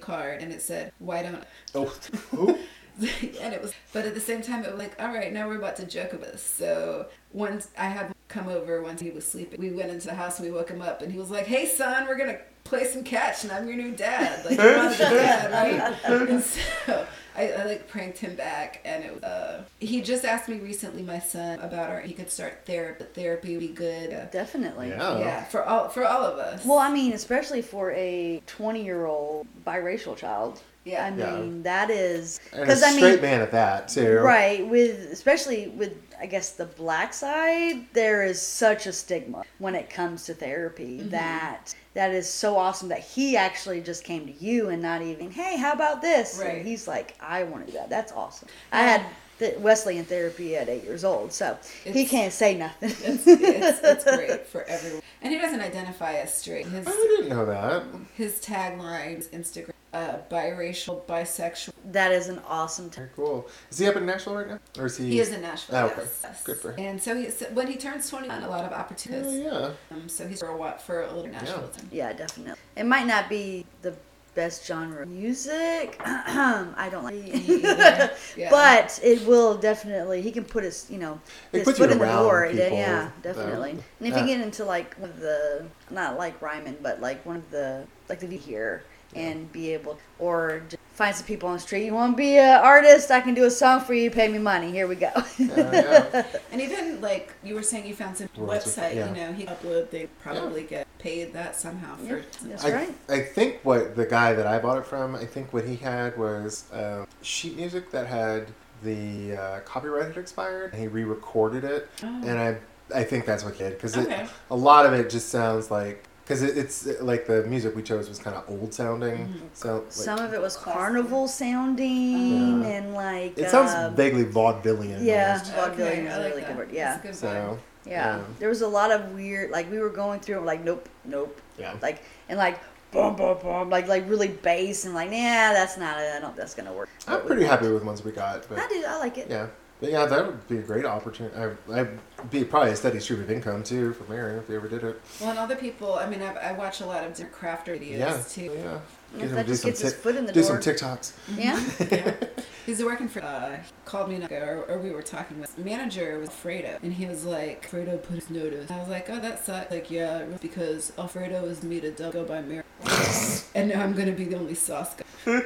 [0.00, 1.42] card and it said, "Why don't?"
[1.74, 1.86] Oh,
[2.30, 2.58] who?
[3.40, 5.56] and it was, but at the same time, it was like, all right, now we're
[5.56, 6.42] about to joke about this.
[6.42, 10.38] So once I had come over once he was sleeping, we went into the house
[10.38, 13.04] and we woke him up, and he was like, "Hey, son, we're gonna play some
[13.04, 14.44] catch, and I'm your new dad.
[14.44, 15.98] Like you wanted a dad, right?"
[16.30, 17.06] and so.
[17.34, 21.00] I, I like pranked him back, and it was, uh, he just asked me recently,
[21.02, 23.04] my son, about our he could start therapy.
[23.14, 24.12] Therapy would be good.
[24.12, 24.90] Uh, Definitely.
[24.90, 25.18] Yeah.
[25.18, 26.62] yeah, for all for all of us.
[26.66, 30.60] Well, I mean, especially for a 20 year old biracial child.
[30.84, 31.06] Yeah.
[31.06, 31.36] I Yeah.
[31.36, 32.38] mean, that is.
[32.52, 33.22] And a Because, I straight mean.
[33.22, 34.18] man at that too.
[34.18, 39.74] Right, with especially with I guess the black side, there is such a stigma when
[39.74, 41.10] it comes to therapy Mm-hmm.
[41.10, 45.30] that that is so awesome that he actually just came to you and not even,
[45.30, 46.38] hey, how about this?
[46.40, 46.58] Right.
[46.58, 47.90] And he's like, I want to do that.
[47.90, 48.48] That's awesome.
[48.72, 49.04] I had
[49.38, 52.90] th- Wesley in therapy at eight years old, so he can't say nothing.
[52.90, 56.66] it's, it's, it's great for everyone, and he doesn't identify as straight.
[56.66, 57.84] His I didn't know that.
[58.14, 61.72] his tagline is Instagram uh, biracial, bisexual.
[61.86, 62.88] that is an awesome.
[62.88, 63.46] T- cool.
[63.70, 65.08] Is he up in Nashville right now, or is he?
[65.10, 65.76] He is in Nashville.
[65.76, 65.94] Oh, okay.
[65.98, 66.42] yes, yes.
[66.44, 66.78] Good for him.
[66.86, 69.26] And so he, so when he turns 21, a lot of opportunities.
[69.46, 69.76] Oh, opportunities.
[69.90, 69.96] yeah.
[69.96, 71.68] Um, so he's for a while, for a little Nashville.
[71.68, 71.88] time.
[71.92, 72.54] yeah, definitely.
[72.76, 73.94] It might not be the
[74.34, 76.00] best genre music.
[76.04, 77.14] I don't like.
[77.34, 78.10] either.
[78.36, 78.50] Yeah.
[78.50, 80.22] But it will definitely.
[80.22, 81.20] He can put his, you know,
[81.52, 82.48] It his foot in the door.
[82.50, 83.32] people, yeah, though.
[83.34, 83.70] definitely.
[83.72, 84.20] And if Yeah.
[84.20, 87.86] you get into like one of the, not like Ryman, but like one of the,
[88.08, 88.82] like the here
[89.14, 91.84] and be able, or find some people on the street.
[91.86, 93.10] You want to be an artist?
[93.10, 94.10] I can do a song for you.
[94.10, 94.70] Pay me money.
[94.70, 95.10] Here we go.
[95.38, 96.24] yeah.
[96.52, 98.94] And even like you were saying, you found some Right, website.
[98.94, 99.08] yeah.
[99.08, 99.90] You know, he upload.
[99.90, 102.04] They probably get paid that somehow for.
[102.16, 102.94] Yep, that's I, right.
[103.08, 106.16] I think what the guy that I bought it from, I think what he had
[106.18, 108.48] was uh, sheet music that had
[108.82, 112.06] the uh, copyright had expired, and he re-recorded it, Oh.
[112.24, 112.56] and I
[112.94, 114.26] I think that's what he did because Okay.
[114.50, 117.82] a lot of it just sounds like because it, it's uh, like the music we
[117.82, 119.32] chose was kind of old sounding.
[119.54, 122.68] So like, Some of it was carnival sounding Yeah.
[122.68, 125.04] and like it sounds uh, vaguely vaudevillian.
[125.04, 125.52] yeah, almost.
[125.78, 126.48] vaudevillian is I a like really that.
[126.48, 126.70] good word.
[126.72, 126.98] Yeah.
[127.02, 127.14] good.
[127.14, 128.22] So Yeah, Yeah.
[128.38, 129.50] there was a lot of weird.
[129.50, 131.74] Like we were going through it, like nope, nope, yeah.
[131.82, 132.58] like and like
[132.92, 135.98] boom, boom, boom, like like really bass and like nah, that's not.
[136.00, 136.12] It.
[136.16, 136.36] I don't.
[136.36, 136.88] That's gonna work.
[137.08, 138.84] I'm pretty happy with ones we got, but I do.
[138.86, 139.28] I like it.
[139.30, 139.46] yeah.
[139.82, 141.34] But yeah, that would be a great opportunity.
[141.36, 144.68] I, I'd be probably a steady stream of income too for Marion if we ever
[144.68, 145.00] did it.
[145.20, 147.98] Well, and other people, I mean, I, I watch a lot of different crafter videos
[147.98, 148.54] Yeah, too.
[148.56, 148.78] yeah.
[149.14, 150.62] If Get him that do just some gets his foot in the do door.
[150.62, 151.12] some TikToks.
[151.36, 151.60] Yeah.
[151.90, 152.14] Yeah.
[152.66, 156.80] He's working for, uh, called me, or, or we were talking with manager was Fredo,
[156.84, 158.70] and he was like, Fredo put his notice.
[158.70, 159.68] I was like, oh, that sucks.
[159.72, 162.62] Like, yeah, because Alfredo was me to go by Mary,
[163.56, 165.04] and now I'm gonna be the only sauce guy.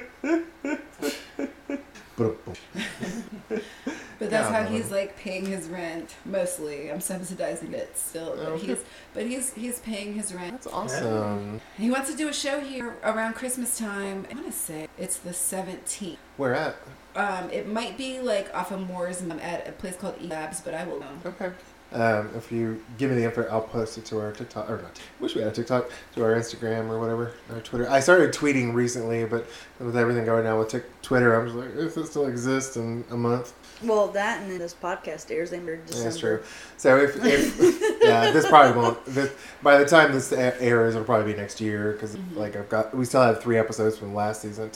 [4.19, 6.91] But that's Yeah, how he's like paying his rent mostly.
[6.91, 8.67] I'm subsidizing it still, but Okay.
[8.69, 8.79] he's
[9.15, 10.53] but he's he's paying his rent.
[10.53, 11.61] that's awesome.
[11.77, 14.27] He wants to do a show here around Christmas time.
[14.31, 16.17] I want to say it's the 17th.
[16.37, 16.77] Where at?
[17.15, 20.61] Um, it might be like off of Moore's I'm at a place called E Labs,
[20.61, 21.09] but I will know.
[21.25, 21.51] Okay.
[21.93, 25.01] Um, if you give me the info, I'll post it to our TikTok or not.
[25.21, 27.89] Wish we had a TikTok to our Instagram or whatever, our Twitter.
[27.89, 29.47] I started tweeting recently, but
[29.79, 33.05] with everything going on with Tik Twitter, I'm just like, if it still exists in
[33.13, 33.53] a month,
[33.83, 36.03] Well, that and then this podcast airs in December.
[36.05, 36.43] that's true.
[36.77, 37.59] So if, if
[38.03, 39.05] yeah, this probably won't.
[39.05, 42.39] This, by the time this airs, it'll probably be next year because mm-hmm.
[42.39, 44.71] like I've got, we still have three episodes from last season.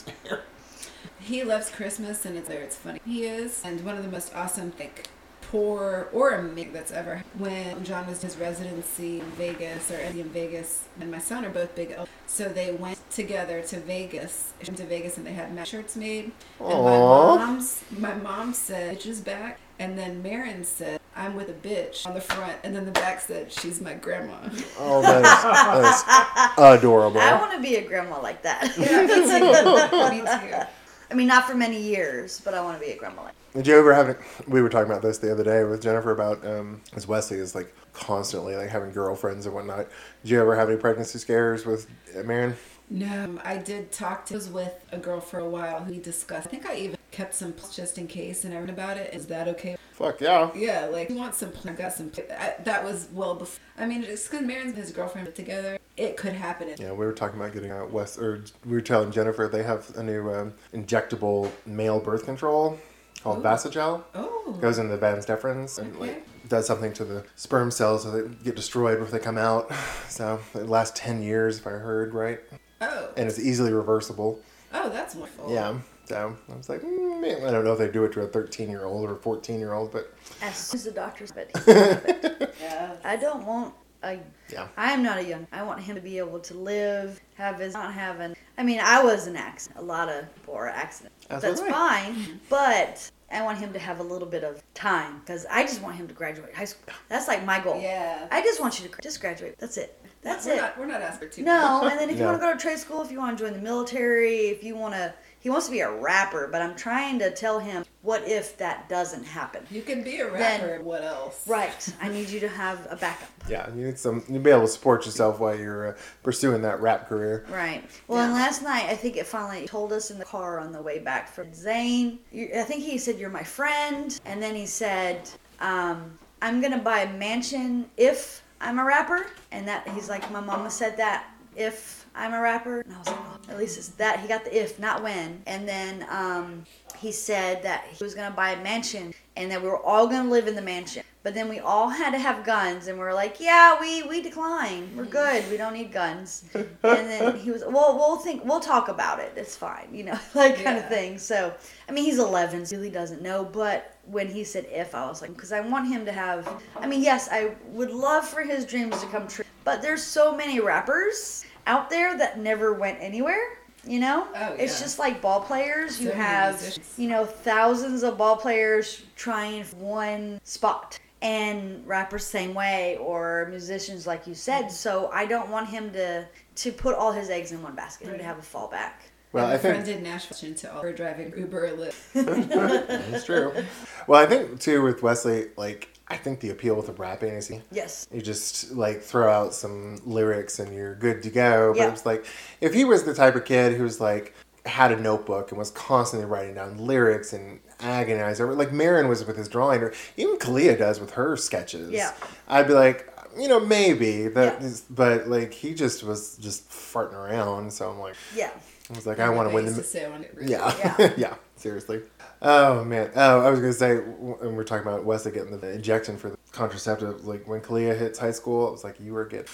[1.19, 2.61] He loves Christmas and it's there.
[2.61, 2.99] It's funny.
[3.05, 5.07] He is, and one of the most awesome, like,
[5.51, 7.23] poor or amazing that's ever.
[7.43, 11.49] Elton John was his residency in Vegas or Eddie in Vegas, and my son are
[11.49, 15.69] both big, El- so they went together to Vegas, to Vegas, and they had match
[15.69, 16.31] shirts made.
[16.59, 17.37] And my Aww.
[17.37, 22.07] mom's, my mom said, "Bitch is back," and then Marin said, "I'm with a bitch"
[22.07, 24.37] on the front, and then the back said, "She's my grandma."
[24.79, 27.19] Oh, that is, that is adorable.
[27.19, 28.73] I want to be a grandma like that.
[28.77, 30.49] yeah, me too.
[30.49, 30.65] me too.
[31.09, 33.33] I mean, not for many years, but I want to be a grandma like.
[33.53, 34.09] Did you ever have?
[34.09, 37.37] Any, we were talking about this the other day with Jennifer about um, as Wesley
[37.37, 39.87] is like constantly like having girlfriends and whatnot.
[40.23, 41.87] Did you ever have any pregnancy scares with
[42.17, 42.55] uh, Marion?
[42.89, 44.35] No, I did talk to.
[44.35, 46.47] I was with a girl for a while who we discussed.
[46.47, 49.13] I think I even kept some just in case and I everything about it.
[49.13, 49.75] Is that okay?
[49.91, 50.49] Fuck yeah.
[50.55, 51.51] Yeah, like you want some.
[51.65, 52.09] I got some.
[52.37, 53.59] I, that was well before.
[53.77, 55.77] I mean, it's because Marin and his girlfriend were together.
[55.97, 56.73] It could happen.
[56.79, 59.93] Yeah, we were talking about getting out west, or we were telling Jennifer they have
[59.97, 62.79] a new um, injectable male birth control
[63.23, 63.41] called Ooh.
[63.43, 64.03] Vasalgel.
[64.15, 64.57] Oh.
[64.61, 66.07] Goes in the vas deferens and Okay.
[66.13, 69.71] like does something to the sperm cells so they get destroyed if they come out.
[70.09, 72.39] So it lasts ten years if I heard right,
[72.81, 73.09] Oh.
[73.15, 74.39] and it's easily reversible.
[74.73, 75.53] Oh, that's wonderful.
[75.53, 75.75] Yeah.
[76.05, 78.69] So I was like, mm, I don't know if they do it to a 13
[78.69, 81.51] year old or a 14 year old, but As soon as the doctor's ready.
[82.61, 82.95] Yeah.
[83.05, 84.19] I don't want a.
[84.51, 84.67] Yeah.
[84.77, 85.47] I am not a young.
[85.51, 88.35] I want him to be able to live, have his not having.
[88.57, 89.79] I mean, I was an accident.
[89.79, 91.25] A lot of poor accidents.
[91.29, 91.71] As That's was I.
[91.71, 95.81] fine, but I want him to have a little bit of time because I just
[95.81, 96.93] want him to graduate high school.
[97.09, 97.79] That's like my goal.
[97.81, 98.27] Yeah.
[98.31, 99.55] I just want you to gra- just graduate.
[99.57, 99.97] That's it.
[100.21, 100.57] That's we're it.
[100.57, 102.59] Not, we're not asking for too No, and then if you want to go to
[102.59, 105.65] trade school, if you want to join the military, if you want to, he wants
[105.65, 106.47] to be a rapper.
[106.51, 109.65] But I'm trying to tell him, what if that doesn't happen?
[109.69, 110.37] You can be a rapper.
[110.37, 110.83] Then- rapper.
[110.83, 111.47] what else?
[111.47, 111.93] Right.
[112.01, 113.29] I need you to have a backup.
[113.49, 116.79] yeah, you need some, you be able to support yourself while you're uh, pursuing that
[116.79, 117.45] rap career.
[117.49, 117.83] Right.
[118.07, 120.81] Well, and last night I think it finally told us in the car on the
[120.81, 122.19] way back from Zane.
[122.33, 126.99] I think he said you're my friend, and then he said, um, "I'm gonna buy
[127.01, 131.25] a mansion if I'm a rapper." And that he's like, "My mama said that
[131.55, 134.43] if I'm a rapper," and I was like, oh, "At least it's that." He got
[134.43, 135.41] the if, not when.
[135.45, 136.65] And then um,
[136.97, 140.29] he said that he was gonna buy a mansion, and that we were all gonna
[140.29, 141.03] live in the mansion.
[141.23, 144.21] But then we all had to have guns, and we are like, "Yeah, we we
[144.21, 144.91] decline.
[144.95, 145.49] We're good.
[145.51, 148.43] We don't need guns." and then he was, "Well, we'll think.
[148.43, 149.33] We'll talk about it.
[149.35, 149.89] It's fine.
[149.93, 151.53] You know, like kind of thing." So,
[151.87, 153.45] I mean, he's 11, so he really doesn't know.
[153.45, 156.49] But when he said "if," I was like, because I want him to have.
[156.75, 159.45] I mean, yes, I would love for his dreams to come true.
[159.63, 163.57] But there's so many rappers out there that never went anywhere.
[163.83, 164.49] You know, Oh, yeah.
[164.59, 165.99] it's just like ball players.
[165.99, 166.93] You So many have, musicians.
[166.97, 174.07] you know, thousands of ball players trying one spot and rappers same way or musicians
[174.07, 177.61] like you said so i don't want him to to put all his eggs in
[177.61, 178.93] one basket and to have a fallback
[179.31, 182.13] Well, my I think friend in Nashville into all her driving Uber or Lyft.
[183.11, 183.53] That's true.
[184.07, 187.47] Well, I think too with Wesley, like I think the appeal with the rapping is
[187.47, 191.71] he, yes you just like throw out some lyrics and you're good to go.
[191.73, 191.91] But Yeah.
[191.91, 192.25] it's like
[192.59, 194.33] if he was the type of kid who's like
[194.65, 199.25] had a notebook and was constantly writing down lyrics and agonized over like Marin was
[199.25, 201.89] with his drawing or even Kalia does with her sketches.
[201.91, 202.11] Yeah.
[202.47, 204.67] I'd be like you know, maybe that Yeah.
[204.67, 207.71] is, but like he just was just farting around.
[207.71, 208.51] So I'm like, Yeah.
[208.89, 209.71] I was like, I want to win the.
[209.75, 211.13] to say I wanna get rid of Yeah, Yeah.
[211.17, 212.01] yeah, seriously.
[212.41, 213.11] Oh man.
[213.15, 216.37] Oh, I was gonna say, when we're talking about Wesley getting the injection for the
[216.51, 219.47] contraceptive, like when Kalia hits high school, it was like you were good.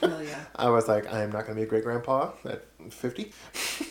[0.00, 0.44] Hell yeah.
[0.56, 3.32] I was like, I am not gonna be a great grandpa at fifty.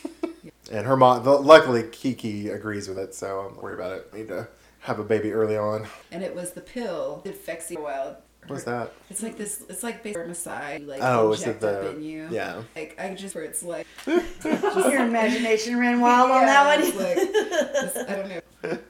[0.71, 4.09] and her mom, luckily, Kiki agrees with it, so I'm not worried about it.
[4.13, 4.47] I need to
[4.79, 5.87] have a baby early on.
[6.11, 8.17] And it was the pill that for a while.
[8.47, 8.91] What's that?
[9.09, 9.63] It's like this.
[9.69, 10.87] It's like basically spermicide.
[10.87, 12.27] Like Oh, is it the- in you.
[12.31, 12.61] yeah.
[12.75, 13.87] Like I just where it's like.
[14.05, 16.97] Your imagination ran wild on that one.
[16.97, 18.41] like, this- I don't know.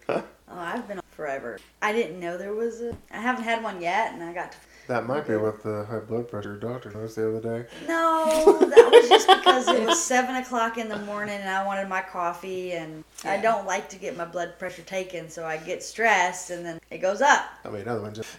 [0.50, 1.60] oh, I've been on forever.
[1.82, 2.96] I didn't know there was a.
[3.12, 4.58] I haven't had one yet, and I got to.
[4.88, 7.70] That might be what the high blood pressure doctor noticed the other day.
[7.88, 11.90] No, that was just because it was seven o'clock in the morning, and I wanted
[11.90, 15.84] my coffee, and I don't like to get my blood pressure taken, so I get
[15.84, 17.46] stressed, and then it goes up.
[17.64, 18.30] I mean, another one just.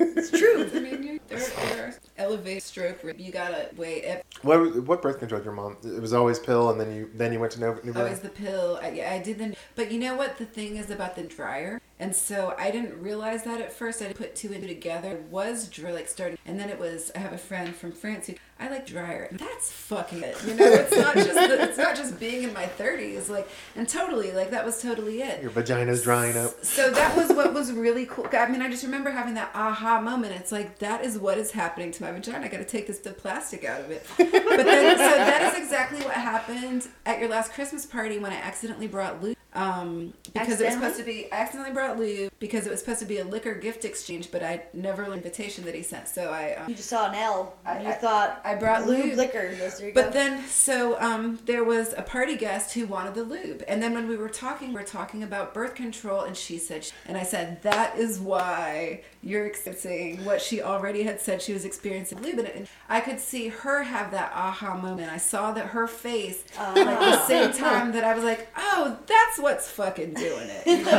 [0.00, 0.68] It's true.
[0.74, 2.98] I mean, you- there, there are elevated stroke.
[3.18, 4.04] You gotta wait.
[4.04, 5.76] If what what birth control did your mom?
[5.84, 7.84] It was always pill, and then you then you went to Nuva.
[7.84, 7.96] Nuva?
[7.96, 8.78] always the pill.
[8.82, 9.54] I, yeah, I did the.
[9.76, 13.44] But you know what the thing is about the dryer, and so I didn't realize
[13.44, 14.00] that at first.
[14.00, 15.12] I didn't put two and two together.
[15.12, 17.10] It was dry, like starting, and then it was.
[17.14, 19.28] I have a friend from France who I like dryer.
[19.32, 20.36] That's fucking it.
[20.44, 23.28] You know, it's not just the, it's not just being in my thirties.
[23.28, 25.42] Like, and totally like that was totally it.
[25.42, 26.64] Your vagina's drying up.
[26.64, 28.28] So that was what was really cool.
[28.32, 30.34] I mean, I just remember having that aha moment.
[30.34, 32.44] It's like that is what is happening to my vagina.
[32.44, 34.06] I got to take this the plastic out of it.
[34.16, 38.36] But then, so that is exactly what happened at your last Christmas party when I
[38.36, 39.37] accidentally brought lube.
[39.58, 43.00] Um, because it was supposed to be I accidentally brought lube because it was supposed
[43.00, 46.06] to be a liquor gift exchange, but I never an invitation that he sent.
[46.08, 49.04] So I um, You just saw an L, and you I- thought I brought lube
[49.06, 49.16] lube.
[49.16, 49.52] liquor.
[49.58, 50.10] Yes, But go.
[50.10, 54.06] then, so um, there was a party guest who wanted the lube, and then when
[54.06, 57.62] we were talking, we were talking about birth control, and she said, and I said,
[57.62, 62.68] that is why you're experiencing what she already had said she was experiencing lube, and,
[62.90, 65.10] I could see her have that aha moment.
[65.12, 69.38] I saw that her face, like the same time that I was like, oh, that's
[69.48, 70.66] what's fucking doing it.
[70.66, 70.94] You know, so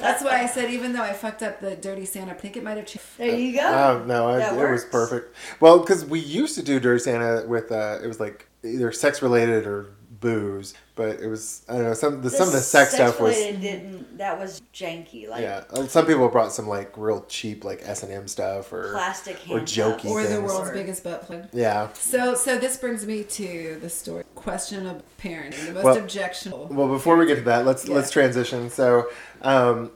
[0.00, 2.64] that's why I said, even though I fucked up the dirty Santa, I think it
[2.64, 3.06] might have changed.
[3.18, 3.66] there you go.
[3.68, 5.34] Oh no, I, That it was perfect.
[5.60, 9.20] Well, because we used to do Dirty Santa with uh, it was like either sex
[9.22, 12.94] related or booze, but it was I don't know some the, some of the sex
[12.94, 14.18] stuff was didn't.
[14.18, 15.64] That was janky, like yeah.
[15.86, 19.58] Some people brought some like real cheap like S and M stuff or plastic or
[19.58, 20.04] hand jokey cups.
[20.06, 20.42] Or the things.
[20.42, 21.48] world's biggest butt plug.
[21.52, 21.92] yeah.
[21.94, 26.68] So, so this brings me to the story question of parenting, the most Well- objectionable.
[26.70, 27.94] Well, before we get to that, let's Yeah.
[27.94, 28.70] let's transition.
[28.70, 29.08] So,
[29.42, 29.90] um,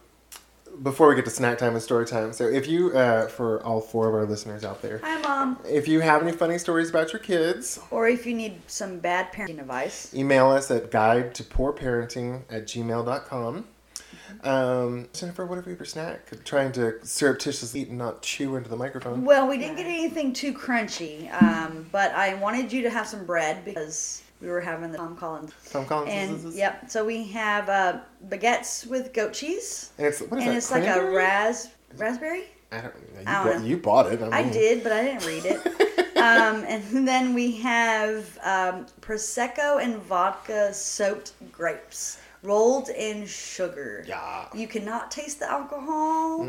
[0.83, 3.81] before we get to snack time and story time, so if you uh, for all
[3.81, 5.59] four of our listeners out there, Hi, mom.
[5.69, 9.33] if you have any funny stories about your kids, Or if you need some bad
[9.33, 13.65] parenting advice, email us at guide to poor parenting at gmail.com.
[14.45, 16.31] Um, Jennifer, what have we for snack?
[16.45, 19.25] Trying to surreptitiously eat and not chew into the microphone.
[19.25, 23.25] well, we didn't get anything too crunchy, um, but I wanted you to have some
[23.27, 25.53] bread because we were having the Tom Collins.
[25.71, 26.11] Tom Collins.
[26.13, 30.45] And is yep, so we have uh, baguettes with goat cheese, And it's what is
[30.45, 30.57] and that?
[30.57, 32.45] it's like a ras raspberry.
[32.73, 32.95] I don't.
[32.97, 33.67] You, I don't bought, know.
[33.67, 34.23] you bought it.
[34.23, 36.17] I mean- did, but I didn't read it.
[36.17, 44.05] um, and then we have um, prosecco and vodka soaked grapes rolled in sugar.
[44.09, 44.47] Yeah.
[44.53, 46.43] You cannot taste the alcohol,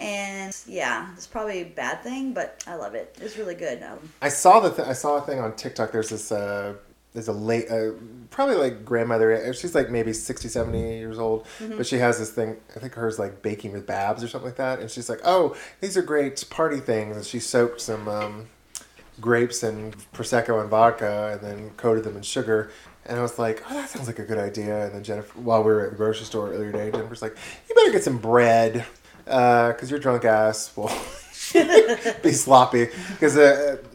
[0.00, 3.18] and yeah, it's probably a bad thing, but I love it.
[3.20, 3.82] It's really good.
[3.82, 5.92] Um, I saw the th- I saw a thing on TikTok.
[5.92, 6.74] There's this uh,
[7.14, 7.92] there's a late uh,
[8.30, 9.54] probably like grandmother.
[9.54, 11.76] She's like maybe 60, 70 years old, Mm-hmm.
[11.76, 12.56] but she has this thing.
[12.76, 14.80] I think hers like baking with Babs or something like that.
[14.80, 17.16] And she's like, oh, these are great party things.
[17.16, 18.46] And she soaked some um,
[19.20, 22.70] grapes and prosecco and vodka, and then coated them in sugar.
[23.06, 24.86] And I was like, oh, that sounds like a good idea.
[24.86, 27.36] And then Jennifer, while we were at the grocery store earlier today, Jennifer's like,
[27.68, 28.84] you better get some bread
[29.24, 30.90] because your drunk ass will
[32.22, 32.88] be sloppy.
[33.10, 33.93] Because uh, uh,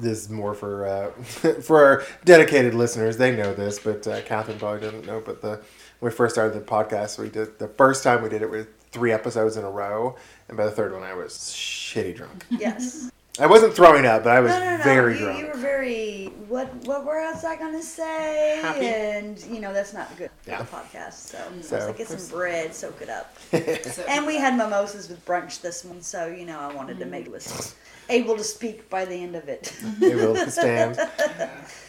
[0.00, 1.10] this is more for uh,
[1.62, 3.16] for our dedicated listeners.
[3.16, 5.22] They know this, but uh, Catherine probably didn't know.
[5.24, 5.60] But the
[6.00, 8.68] when we first started the podcast, we did the first time we did it with
[8.90, 10.16] three episodes in a row,
[10.48, 12.44] and by the third one, I was shitty drunk.
[12.50, 13.10] yes.
[13.40, 14.82] I wasn't throwing up, but I was No, no, no.
[14.82, 15.38] very you, drunk.
[15.38, 16.24] you were very.
[16.48, 16.74] What?
[16.86, 18.58] What was I gonna say?
[18.60, 18.84] Happy.
[18.86, 20.62] And you know that's not good for Yeah.
[20.62, 21.12] the podcast.
[21.12, 23.36] So, I was like, get some bread, soak it up.
[23.92, 27.04] So, And we had mimosas with brunch this one, so you know I wanted to
[27.06, 27.76] make it was
[28.08, 29.72] able to speak by the end of it.
[29.98, 30.98] They will stand.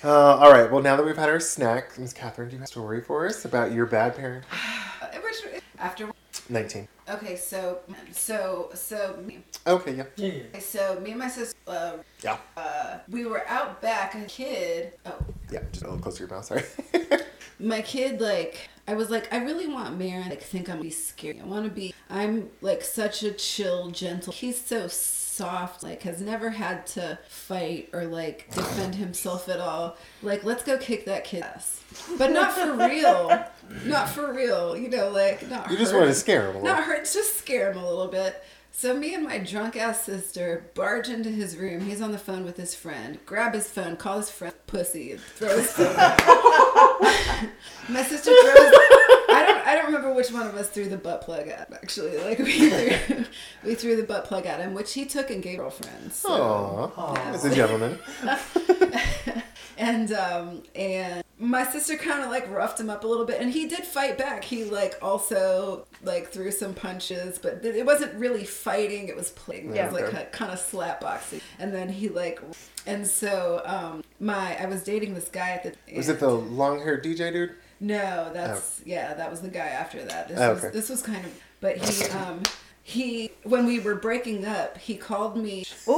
[0.04, 0.70] Uh, all right.
[0.72, 3.26] Well, now that we've had our snack, Miss Catherine, do you have a story for
[3.28, 4.46] us about your bad parent?
[5.80, 6.10] after
[6.50, 6.88] Nineteen.
[7.10, 7.80] okay, so
[8.12, 9.20] so so
[9.68, 9.96] Okay.
[9.96, 10.04] Yeah.
[10.16, 10.60] Yeah, yeah.
[10.60, 12.38] so me and my sister, uh, Yeah.
[12.58, 14.16] uh, we were out back.
[14.16, 15.14] A kid, oh,
[15.52, 15.60] Yeah.
[15.72, 16.46] Just a little closer to your mouth.
[16.46, 16.64] Sorry.
[17.60, 21.40] my kid like I was like I really want Marin like think I'm be scary.
[21.40, 24.34] I want to be I'm like such a chill, gentle.
[24.34, 24.88] He's so
[25.40, 29.96] soft, like has never had to fight or like defend himself at all.
[30.22, 31.84] Like, let's go kick that kid's ass.
[32.18, 33.46] But not for real.
[33.86, 34.76] Not for real.
[34.76, 36.76] You know, like not You just hurt wanted to scare him a little.
[36.76, 38.44] not hurt, just scare him a little bit.
[38.72, 41.82] So me and my drunk ass sister barge into his room.
[41.82, 43.18] He's on the phone with his friend.
[43.26, 45.96] Grab his phone, call his friend pussy, and throw his phone.
[47.90, 48.74] my sister throws.
[49.70, 49.86] I don't.
[49.86, 51.68] Remember which one of us threw the butt plug at.
[51.68, 53.26] him, Actually, like we threw,
[53.64, 56.16] we threw the butt plug at him, which he took and gave girlfriends.
[56.16, 56.92] So.
[56.98, 58.00] Aw, as a gentleman.
[59.78, 63.50] and um and my sister kind of like roughed him up a little bit and
[63.50, 68.44] he did fight back he like also like threw some punches but it wasn't really
[68.44, 72.42] fighting it was playing it was like kind of slap boxing and then he like
[72.86, 76.80] and so um my i was dating this guy at the Was it the long
[76.80, 77.56] haired DJ dude?
[77.80, 80.28] No, that's yeah, that was the guy after that.
[80.28, 80.74] This Oh, was okay.
[80.74, 82.42] this was kind of but he um
[82.84, 85.94] he when we were breaking up, he called me Ooh.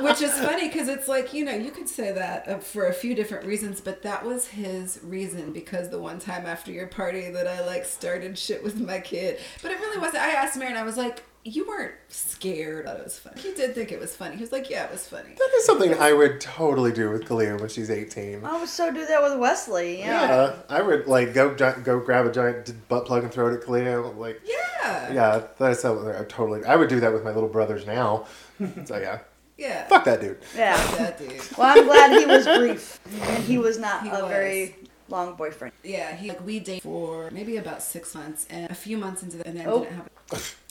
[0.00, 2.92] which is funny because it's like you know you could say that uh, for a
[2.92, 7.30] few different reasons but that was his reason because the one time after your party
[7.30, 10.70] that i like started shit with my kid but it really wasn't i asked Mary
[10.70, 13.98] and i was like you weren't scared that it was funny he did think it
[14.00, 16.92] was funny he was like yeah it was funny That is something I would totally
[16.92, 18.44] do with Kalia when she's 18.
[18.44, 19.98] I would so do that with Wesley.
[20.00, 20.28] Yeah.
[20.28, 23.62] Yeah, I would like go go grab a giant butt plug and throw it at
[23.66, 24.16] Kalia.
[24.16, 26.64] Like, yeah yeah, that's something I totally.
[26.64, 28.26] I would do that with my little brothers now.
[28.86, 29.20] So yeah,
[29.56, 30.38] yeah fuck that dude.
[30.56, 30.76] Yeah.
[30.96, 34.28] that dude Well, I'm glad he was brief and he was not He a was.
[34.30, 34.76] very
[35.08, 35.72] long boyfriend.
[35.84, 39.36] yeah he like we dated for maybe about six months and a few months into
[39.38, 39.80] that and then Oh.
[39.84, 40.08] didn't have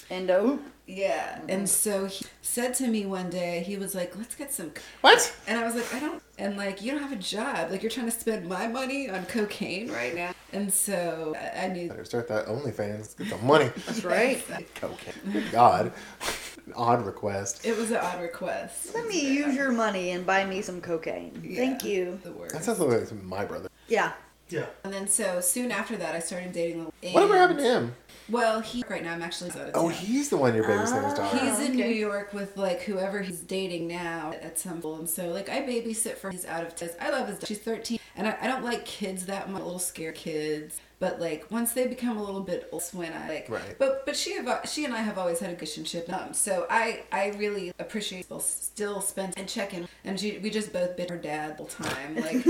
[0.10, 0.60] And oh.
[0.86, 1.66] yeah and mm-hmm.
[1.66, 5.36] so he said to me one day he was like let's get some What?
[5.48, 7.72] And I was like, I don't, and like, you don't have a job.
[7.72, 10.34] Like, you're trying to spend my money on cocaine right now.
[10.54, 11.88] And so I, I knew.
[11.90, 13.18] Better start that OnlyFans.
[13.18, 13.72] Get some money.
[13.86, 14.44] that's right.
[14.76, 15.14] cocaine.
[15.32, 15.92] Good God.
[16.76, 17.66] Odd request.
[17.66, 18.94] It was an odd request.
[18.94, 21.32] Let me use your money and buy me some cocaine.
[21.56, 22.20] Thank you.
[22.24, 22.50] The word.
[22.50, 23.70] That sounds like my brother.
[23.88, 24.12] Yeah.
[24.50, 24.68] Yeah.
[24.84, 26.84] And then so soon after that, I started dating.
[27.02, 27.96] Lil- Whatever happened to him?
[28.30, 31.14] Well, he right now I'm actually out of Oh, he's the one you're babysitting his
[31.14, 31.38] daughter.
[31.38, 31.88] He's in okay.
[31.90, 35.00] New York with like whoever he's dating now at some point.
[35.00, 36.90] And so like I babysit for his out of town.
[37.00, 37.40] I love his.
[37.48, 39.62] She's 13, and I, I don't like kids that much.
[39.62, 40.80] Little scare kids.
[41.00, 43.78] But like once they become a little bit old, when I like, Right.
[43.78, 46.12] but but she have she and I have always had a good relationship.
[46.12, 50.50] Um, so I I really appreciate still still spend and check in, and she, we
[50.50, 52.16] just both bit her dad the time.
[52.16, 52.44] Like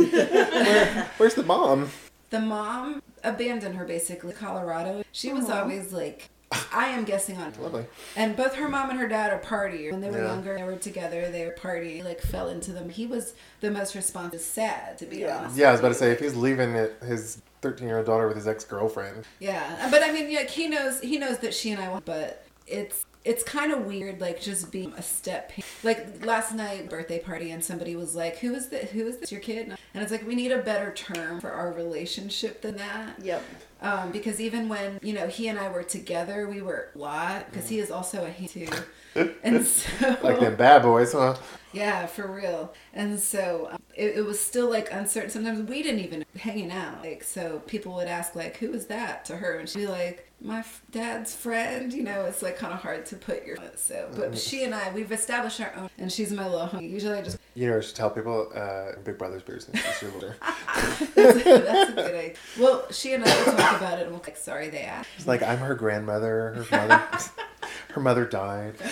[1.18, 1.90] Where's the mom?
[2.30, 6.30] the mom abandoned her basically colorado she was always like
[6.74, 7.86] i am guessing on Lovely.
[8.18, 9.90] and both her mom and her dad are party.
[9.90, 10.28] when they were Yeah.
[10.34, 12.04] younger they were together they were party.
[12.04, 15.38] like fell into them he was the most responsive sad to be Yeah.
[15.38, 17.42] honest Yeah, I was about to say if he's leaving it, his
[17.72, 19.26] 13 year old daughter with his ex girlfriend.
[19.40, 22.06] yeah uh, but i mean like he knows he knows that she and i want
[22.06, 25.52] but it's it's kind of weird like just being a step
[25.84, 29.32] like last night birthday party and somebody was like who is this who is this
[29.34, 33.16] your kid and it's like we need a better term for our relationship than that
[33.22, 33.44] Yep.
[33.82, 37.50] Um, because even when you know he and I were together, we were a lot
[37.50, 38.68] because he is also a he too,
[39.44, 41.36] and so Like them bad boys, huh?
[41.74, 42.74] yeah, for real.
[42.94, 45.30] And so um, it, it was still like uncertain.
[45.30, 47.04] Sometimes we didn't even hanging out.
[47.04, 50.28] Like so, people would ask like, "Who is that?" to her, and she'd be like,
[50.42, 54.10] "My f- dad's friend." You know, it's like kind of hard to put your so.
[54.16, 56.90] But she and I, we've established our own, and she's my little homie.
[56.90, 60.02] Usually, I just You know, I should tell people uh, Big Brother's beers and she's
[60.02, 60.36] your older.
[60.42, 62.34] that's, that's a good idea.
[62.60, 63.28] Well, she and I
[63.76, 65.10] about it, and we'll like, sorry they asked.
[65.18, 66.66] It's like I'm her grandmother.
[66.72, 67.04] Her mother,
[67.94, 68.76] her mother died.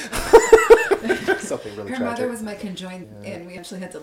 [1.39, 1.97] Something really tragic.
[1.97, 2.01] Her tragic.
[2.03, 4.01] mother was my conjoined, and we actually had to.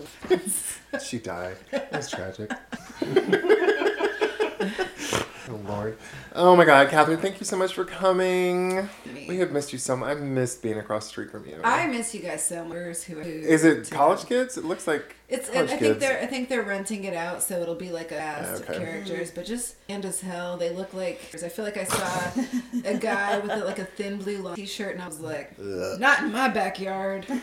[0.99, 1.57] She died.
[1.71, 2.51] That's tragic.
[5.49, 5.97] oh Lord.
[6.33, 7.17] Oh my God, Catherine!
[7.19, 8.87] Thank you so much for coming.
[9.27, 10.09] We have missed you so much.
[10.09, 11.59] I've missed being across the street from you.
[11.63, 13.03] I miss you guys so much.
[13.03, 14.57] Who, who Is it college kids?
[14.57, 15.49] It looks like It's.
[15.49, 15.99] I think kids.
[15.99, 16.19] they're.
[16.21, 18.73] I think they're renting it out, so it'll be like a ah, cast Okay.
[18.75, 20.57] of characters, but just and as hell.
[20.57, 21.19] They look like.
[21.43, 22.31] I feel like I saw
[22.85, 25.99] a guy with a, like a thin blue long t-shirt, and I was like, Ugh.
[25.99, 27.25] not in my backyard.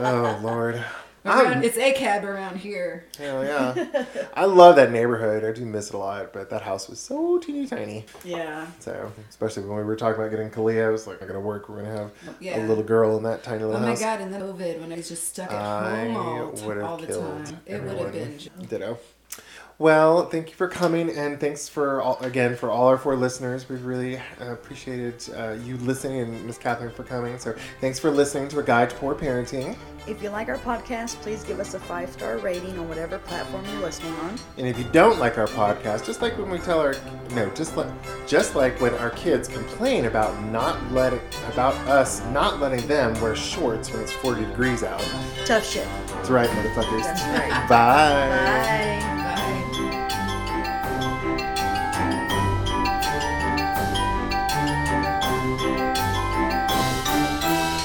[0.00, 0.84] Oh Lord.
[1.24, 3.04] Around, it's a cab around here.
[3.18, 4.04] Hell yeah.
[4.34, 5.44] I love that neighborhood.
[5.44, 8.06] I do miss it a lot, but that house was so teeny tiny.
[8.24, 8.66] Yeah.
[8.78, 11.68] So, especially when we were talking about getting Kalia, I was like, not gonna work.
[11.68, 12.10] We're gonna have
[12.40, 12.64] Yeah.
[12.64, 13.82] a little girl in that tiny little house.
[13.82, 14.00] Oh my house.
[14.00, 14.20] god!
[14.20, 17.60] And then COVID, when I was just stuck at I home all, all the time,
[17.66, 18.38] it would have been.
[18.68, 18.98] Ditto.
[19.80, 23.68] Well, thank you for coming, and thanks for all, again for all our four listeners.
[23.68, 27.38] We've really uh, appreciated uh, you listening, and Miss Catherine for coming.
[27.38, 29.76] So, thanks for listening to a guide to poor parenting.
[30.08, 33.64] If you like our podcast, please give us a five star rating on whatever platform
[33.66, 34.36] you're listening on.
[34.56, 36.96] And if you don't like our podcast, just like when we tell our
[37.36, 37.92] no, just like
[38.26, 41.20] just like when our kids complain about not letting
[41.52, 45.06] about us not letting them wear shorts when it's 40 degrees out.
[45.44, 45.86] Tough shit.
[46.08, 47.02] That's right, motherfuckers.
[47.02, 47.68] That's right.
[47.68, 48.98] Bye.
[49.08, 49.17] Bye.